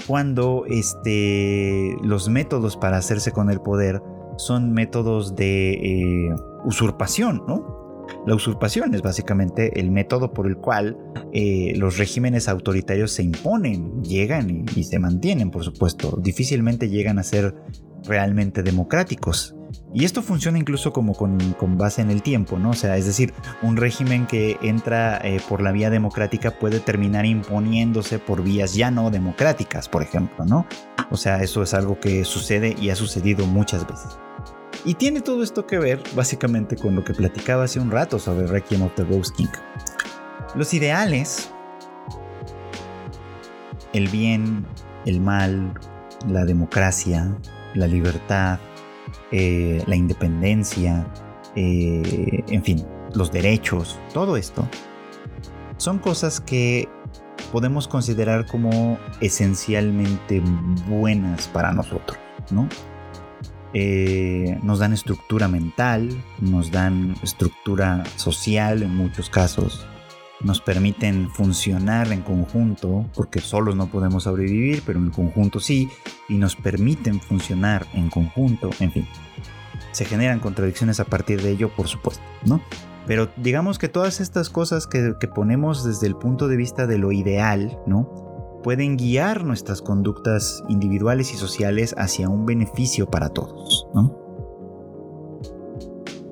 [0.06, 4.02] Cuando este, los métodos para hacerse con el poder
[4.36, 7.84] son métodos de eh, usurpación, ¿no?
[8.26, 10.96] La usurpación es básicamente el método por el cual
[11.32, 16.18] eh, los regímenes autoritarios se imponen, llegan y, se mantienen, por supuesto.
[16.22, 17.54] Difícilmente llegan a ser
[18.04, 19.54] realmente democráticos.
[19.92, 21.38] Y esto funciona incluso como con,
[21.76, 22.70] base en el tiempo, ¿no?
[22.70, 23.32] O sea, es decir,
[23.62, 28.90] un régimen que entra eh, por la vía democrática puede terminar imponiéndose por vías ya
[28.90, 30.66] no democráticas, por ejemplo, ¿no?
[31.10, 34.18] O sea, eso es algo que sucede y ha sucedido muchas veces.
[34.84, 38.46] Y tiene todo esto que ver básicamente con lo que platicaba hace un rato sobre
[38.46, 39.48] Requiem of the Ghost King.
[40.54, 41.50] Los ideales,
[43.94, 44.66] el bien,
[45.06, 45.72] el mal,
[46.28, 47.34] la democracia,
[47.74, 48.58] la libertad,
[49.32, 51.06] eh, la independencia,
[51.56, 54.68] eh, en fin, los derechos, todo esto,
[55.78, 56.88] son cosas que
[57.52, 60.42] podemos considerar como esencialmente
[60.88, 62.18] buenas para nosotros,
[62.50, 62.68] ¿no?
[63.76, 66.08] Eh, nos dan estructura mental,
[66.40, 69.84] nos dan estructura social en muchos casos,
[70.40, 75.88] nos permiten funcionar en conjunto, porque solos no podemos sobrevivir, pero en conjunto sí,
[76.28, 79.08] y nos permiten funcionar en conjunto, en fin.
[79.90, 82.62] Se generan contradicciones a partir de ello, por supuesto, ¿no?
[83.08, 86.98] Pero digamos que todas estas cosas que, que ponemos desde el punto de vista de
[86.98, 88.33] lo ideal, ¿no?
[88.64, 93.86] Pueden guiar nuestras conductas individuales y sociales hacia un beneficio para todos.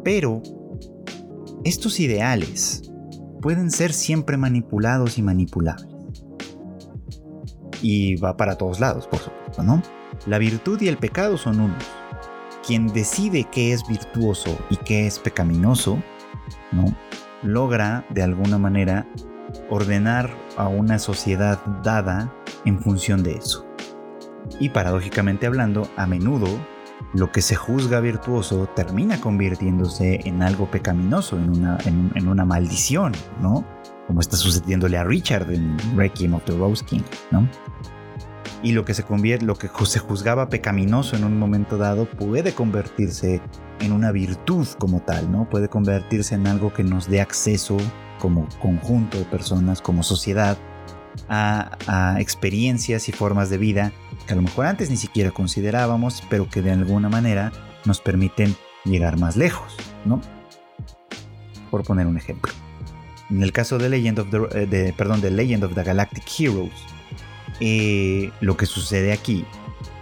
[0.03, 0.43] Pero
[1.63, 2.91] estos ideales
[3.43, 5.87] pueden ser siempre manipulados y manipulables.
[7.83, 9.83] Y va para todos lados, por supuesto, ¿no?
[10.27, 11.85] La virtud y el pecado son unos.
[12.67, 16.03] Quien decide qué es virtuoso y qué es pecaminoso,
[16.71, 16.97] ¿no?
[17.43, 19.07] Logra de alguna manera
[19.73, 22.31] ordenar a una sociedad dada
[22.67, 23.67] en función de eso.
[24.61, 26.47] Y paradójicamente hablando, a menudo
[27.15, 33.13] lo que se juzga virtuoso termina convirtiéndose en algo pecaminoso, en una, en, una maldición,
[33.41, 33.65] ¿no?
[34.07, 37.49] Como está sucediéndole a Richard en Requiem of the Rose King, ¿no?
[38.63, 42.53] Y lo que se convierte, lo que se juzgaba pecaminoso en un momento dado puede
[42.53, 43.41] convertirse
[43.81, 45.49] en una virtud como tal, ¿no?
[45.49, 47.79] Puede convertirse en algo que nos dé acceso
[48.19, 50.59] como conjunto de personas, como sociedad,
[51.29, 53.93] a, experiencias y formas de vida
[54.27, 57.53] que a lo mejor antes ni siquiera considerábamos, pero que de alguna manera
[57.85, 58.55] nos permiten
[58.85, 60.21] llegar más lejos, ¿no?
[61.71, 62.53] Por poner un ejemplo.
[63.31, 66.73] En el caso de Legend of the, eh, perdón, de Legend of the Galactic Heroes,
[67.61, 69.45] eh, lo que sucede aquí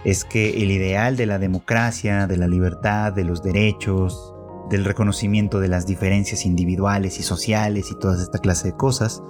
[0.03, 4.30] es que el ideal de la democracia, de la libertad, de los derechos,
[4.71, 9.21] del reconocimiento de las diferencias individuales y sociales y toda esta clase de cosas,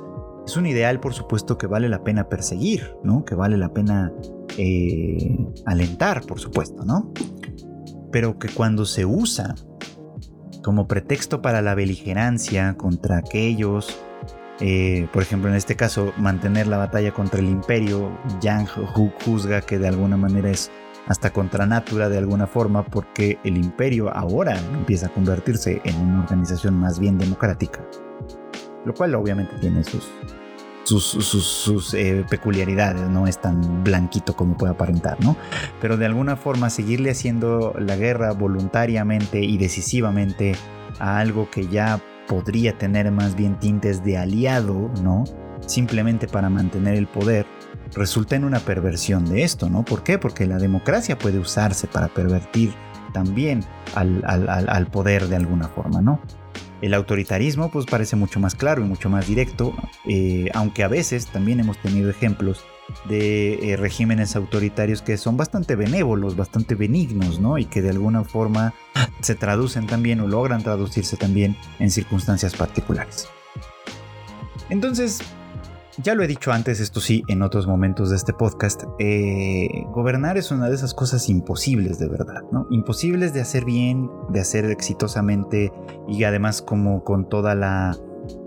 [0.45, 3.25] es un ideal por supuesto que vale la pena perseguir, ¿no?
[3.25, 4.13] Que vale la pena
[4.57, 7.11] eh, alentar, por supuesto, ¿no?
[8.11, 9.55] pero que cuando se usa
[10.63, 13.97] como pretexto para la beligerancia contra aquellos,
[14.59, 18.67] eh, por ejemplo en este caso mantener la batalla contra el imperio, Yang
[19.25, 20.69] juzga que de alguna manera es
[21.07, 26.21] hasta contra natura de alguna forma porque el imperio ahora empieza a convertirse en una
[26.21, 27.81] organización más bien democrática,
[28.85, 35.35] lo cual obviamente tiene sus, eh, peculiaridades, no es tan blanquito como puede aparentar, ¿no?
[35.79, 40.53] Pero de alguna forma seguirle haciendo la guerra voluntariamente y decisivamente
[40.99, 45.23] a algo que ya podría tener más bien tintes de aliado, ¿no?
[45.65, 47.45] Simplemente para mantener el poder,
[47.95, 49.83] resulta en una perversión de esto, ¿no?
[49.83, 50.17] ¿Por qué?
[50.17, 52.73] Porque la democracia puede usarse para pervertir
[53.13, 53.63] también
[53.95, 56.21] al, al poder de alguna forma, ¿no?
[56.81, 59.73] El autoritarismo pues parece mucho más claro y mucho más directo,
[60.07, 62.63] eh, aunque a veces también hemos tenido ejemplos
[63.07, 67.59] de eh, regímenes autoritarios que son bastante benévolos, bastante benignos, ¿no?
[67.59, 68.73] Y que de alguna forma
[69.21, 73.27] se traducen también o logran traducirse también en circunstancias particulares.
[74.69, 75.19] Entonces,
[75.97, 80.37] ya lo he dicho antes, esto sí, en otros momentos de este podcast, eh, gobernar
[80.37, 82.67] es una de esas cosas imposibles de verdad, ¿no?
[82.71, 85.71] Imposibles de hacer bien, de hacer exitosamente
[86.07, 87.97] y además como con toda la,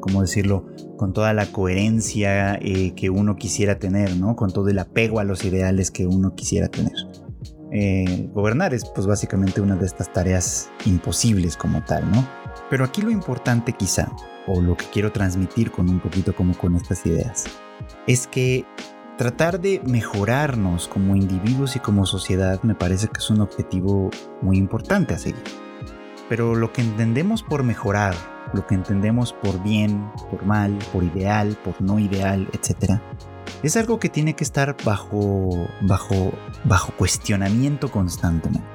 [0.01, 0.67] ¿cómo decirlo?
[0.97, 4.37] Con toda la coherencia eh, que uno quisiera tener, ¿no?
[4.37, 6.95] Con todo el apego a los ideales que uno quisiera tener.
[7.73, 12.44] Eh, gobernar es pues básicamente una de estas tareas imposibles como tal, ¿no?
[12.71, 14.11] Pero aquí lo importante quizá
[14.47, 17.45] o lo que quiero transmitir con un poquito como con estas ideas,
[18.07, 18.65] es que
[19.17, 24.11] tratar de mejorarnos como individuos y como sociedad me parece que es un objetivo
[24.43, 25.43] muy importante a seguir.
[26.29, 28.15] Pero lo que entendemos por mejorar,
[28.53, 33.01] lo que entendemos por bien, por mal, por ideal, por no ideal, etc.,
[33.63, 36.33] es algo que tiene que estar bajo, bajo,
[36.65, 38.67] bajo cuestionamiento constantemente.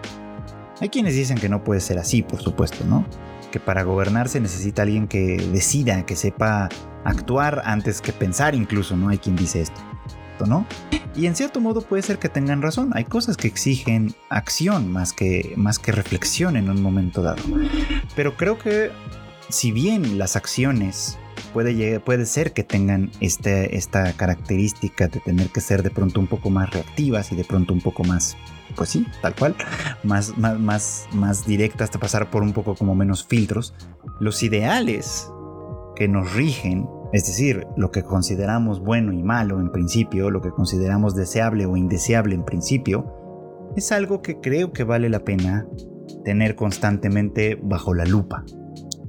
[0.80, 3.06] Hay quienes dicen que no puede ser así, por supuesto, ¿no?
[3.52, 6.70] Que para gobernar se necesita alguien que decida, que sepa
[7.04, 9.10] actuar antes que pensar incluso, ¿no?
[9.10, 9.82] Hay quien dice esto,
[10.46, 10.66] ¿no?
[11.16, 15.12] Y en cierto modo puede ser que tengan razón, hay cosas que exigen acción más
[15.12, 17.44] que, más que reflexión en un momento dado.
[18.16, 18.92] Pero creo que
[19.50, 21.18] si bien las acciones
[21.54, 26.50] puede, ser que tengan este, esta característica de tener que ser de pronto un poco
[26.50, 28.38] más reactivas y de pronto un poco más
[28.76, 29.56] pues sí, tal cual,
[30.04, 33.74] más, más, más, más directa hasta pasar por un poco como menos filtros,
[34.20, 35.30] los ideales
[35.96, 40.52] que nos rigen, es decir, lo que consideramos bueno y malo en principio, lo que
[40.52, 43.14] consideramos deseable o indeseable en principio,
[43.76, 45.68] es algo que creo que vale la pena
[46.24, 48.46] tener constantemente bajo la lupa,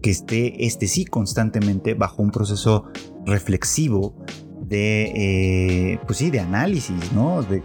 [0.00, 2.86] que esté este sí constantemente bajo un proceso
[3.24, 4.14] reflexivo
[4.70, 7.42] de, eh, pues sí, de análisis, ¿no?
[7.42, 7.62] De,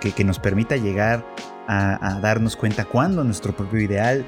[0.00, 1.24] que, nos permita llegar
[1.68, 4.24] a, darnos cuenta cuándo nuestro propio ideal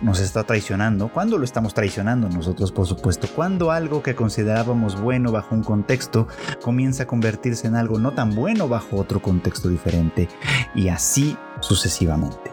[0.00, 5.30] nos está traicionando, cuándo lo estamos traicionando nosotros, por supuesto, cuando algo que considerábamos bueno
[5.32, 6.26] bajo un contexto
[6.62, 10.28] comienza a convertirse en algo no tan bueno bajo otro contexto diferente,
[10.74, 12.47] y así sucesivamente.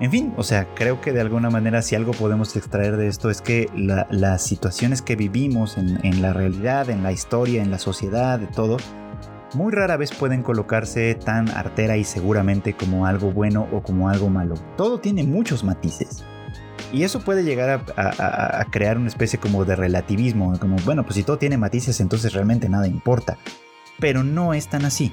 [0.00, 3.30] En fin, o sea, creo que de alguna manera si algo podemos extraer de esto
[3.30, 8.38] es que las situaciones que vivimos en, la realidad, en la historia, en la sociedad,
[8.38, 8.76] de todo,
[9.54, 14.28] muy rara vez pueden colocarse tan artera y seguramente como algo bueno o como algo
[14.28, 14.54] malo.
[14.76, 16.24] Todo tiene muchos matices.
[16.92, 21.16] Y eso puede llegar a, a, crear una especie como de relativismo, como, bueno, pues
[21.16, 23.36] si todo tiene matices, entonces realmente nada importa.
[23.98, 25.12] Pero no es tan así.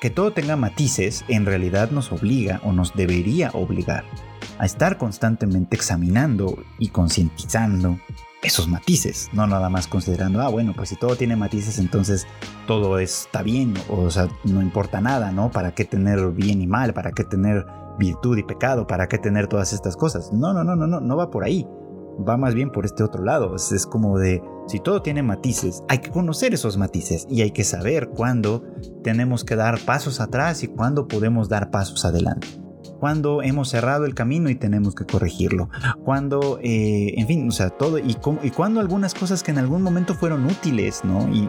[0.00, 4.04] Que todo tenga matices en realidad nos obliga o nos debería obligar
[4.58, 7.98] a estar constantemente examinando y concientizando
[8.42, 12.26] esos matices, no nada más considerando, ah, bueno, pues si todo tiene matices, entonces
[12.68, 15.50] todo está bien, o sea, no importa nada, ¿no?
[15.50, 16.94] ¿Para qué tener bien y mal?
[16.94, 17.66] ¿Para qué tener
[17.98, 18.86] virtud y pecado?
[18.86, 20.32] ¿Para qué tener todas estas cosas?
[20.32, 21.66] No, no, no, no, no, no va por ahí
[22.26, 23.54] va más bien por este otro lado.
[23.56, 27.64] Es, como de, si todo tiene matices, hay que conocer esos matices y hay que
[27.64, 28.64] saber cuándo
[29.02, 32.48] tenemos que dar pasos atrás y cuándo podemos dar pasos adelante
[32.98, 35.70] cuando hemos cerrado el camino y tenemos que corregirlo,
[36.04, 39.82] cuando, eh, en fin, o sea, todo, y, y cuando algunas cosas que en algún
[39.82, 41.28] momento fueron útiles, ¿no?
[41.32, 41.48] Y,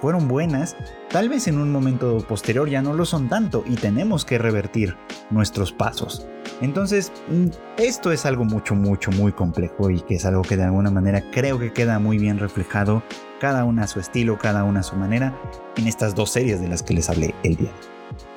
[0.00, 0.76] fueron buenas,
[1.10, 4.96] tal vez en un momento posterior ya no lo son tanto y tenemos que revertir
[5.30, 6.26] nuestros pasos.
[6.60, 7.46] Entonces, mm,
[7.78, 11.22] esto es algo mucho, mucho, muy complejo y que es algo que de alguna manera
[11.32, 13.02] creo que queda muy bien reflejado,
[13.40, 15.38] cada una a su estilo, cada una a su manera,
[15.76, 17.72] en estas dos series de las que les hablé el día.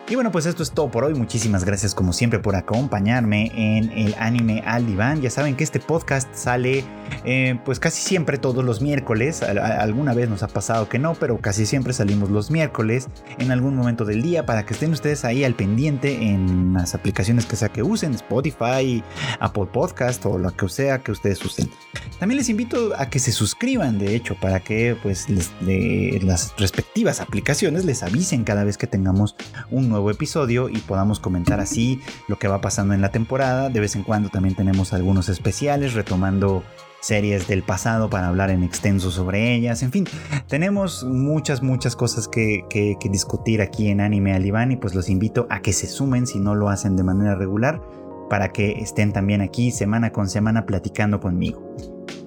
[0.09, 1.13] Y bueno, pues esto es todo por hoy.
[1.15, 5.21] Muchísimas gracias como siempre por acompañarme en el anime al diván.
[5.21, 6.85] Ya saben que este podcast sale
[7.25, 11.39] eh, pues casi siempre todos los miércoles, alguna vez nos ha pasado que no, pero
[11.39, 15.43] casi siempre salimos los miércoles en algún momento del día para que estén ustedes ahí
[15.43, 19.03] al pendiente en las aplicaciones que sea que usen, Spotify,
[19.41, 21.69] Apple Podcast o lo que sea que ustedes usen.
[22.17, 27.83] También les invito a que se suscriban, de hecho, para que pues las respectivas aplicaciones
[27.83, 29.35] les avisen cada vez que tengamos
[29.69, 33.69] un nuevo episodio y podamos comentar así lo que va pasando en la temporada.
[33.69, 36.63] De vez en cuando también tenemos algunos especiales retomando
[36.99, 39.83] series del pasado para hablar en extenso sobre ellas.
[39.83, 40.05] En fin,
[40.47, 42.65] tenemos muchas, muchas cosas que,
[43.09, 46.55] discutir aquí en Anime Alibán y pues los invito a que se sumen si no
[46.55, 47.81] lo hacen de manera regular
[48.29, 51.75] para que estén también aquí semana con semana platicando conmigo.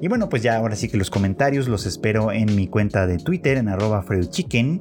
[0.01, 3.19] Y bueno, pues ya ahora sí que los comentarios los espero en mi cuenta de
[3.19, 4.81] Twitter, en arroba chicken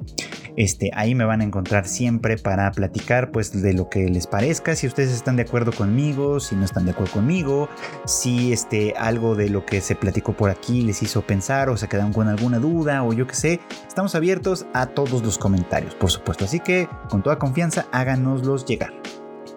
[0.60, 4.76] Este, ahí me van a encontrar siempre para platicar pues de lo que les parezca,
[4.76, 7.70] si ustedes están de acuerdo conmigo, si no están de acuerdo conmigo,
[8.06, 11.88] si este, algo de lo que se platicó por aquí les hizo pensar o se
[11.88, 13.60] quedaron con alguna duda o yo qué sé.
[13.88, 16.44] Estamos abiertos a todos los comentarios, por supuesto.
[16.44, 18.92] Así que con toda confianza háganoslos llegar.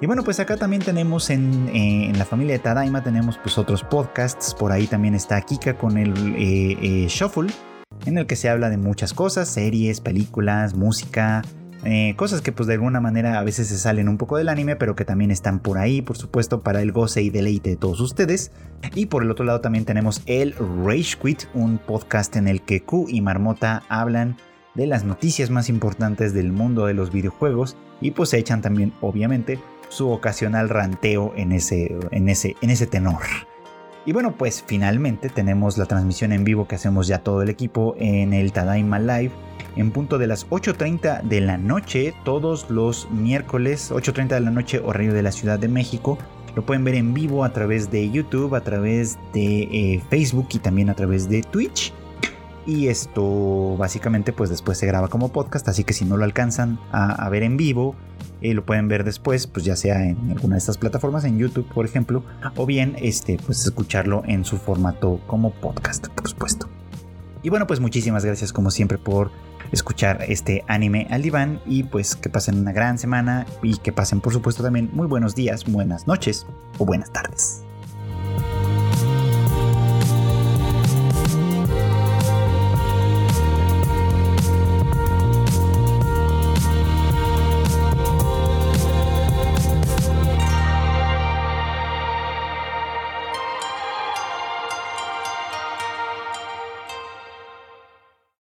[0.00, 3.82] Y bueno, pues acá también tenemos eh, en, la familia de Tadaima, tenemos pues otros
[3.82, 4.54] podcasts.
[4.54, 7.52] Por ahí también está Kika con el eh, eh, Shuffle,
[8.06, 11.42] en el que se habla de muchas cosas, series, películas, música.
[12.16, 14.94] cosas que pues de alguna manera a veces se salen un poco del anime, pero
[14.94, 18.52] que también están por ahí, por supuesto, para el goce y deleite de todos ustedes.
[18.94, 22.82] Y por el otro lado también tenemos el Rage Quit, un podcast en el que
[22.82, 24.36] Q y Marmota hablan
[24.74, 29.58] de las noticias más importantes del mundo de los videojuegos y pues echan también obviamente
[29.88, 33.20] su ocasional ranteo en ese, en ese, en ese tenor.
[34.04, 37.94] Y bueno, pues finalmente tenemos la transmisión en vivo que hacemos ya todo el equipo
[37.98, 39.32] en el Tadaima Live
[39.76, 44.80] en punto de las 8.30 de la noche, todos los miércoles, 8.30 de la noche,
[44.84, 46.18] horario de la Ciudad de México.
[46.54, 50.58] Lo pueden ver en vivo a través de YouTube, a través de eh, Facebook y
[50.58, 51.94] también a través de Twitch.
[52.66, 56.78] Y esto básicamente pues después se graba como podcast, así que si no lo alcanzan
[56.92, 57.96] a, ver en vivo,
[58.42, 61.66] eh, lo pueden ver después, pues ya sea en alguna de estas plataformas, en YouTube
[61.72, 62.22] por ejemplo,
[62.56, 66.68] o bien este, pues escucharlo en su formato como podcast, por supuesto.
[67.42, 69.30] Y bueno, pues muchísimas gracias como siempre por
[69.72, 74.20] escuchar este anime al diván y pues que pasen una gran semana y que pasen
[74.20, 76.46] por supuesto también muy buenos días, buenas noches
[76.78, 77.64] o buenas tardes.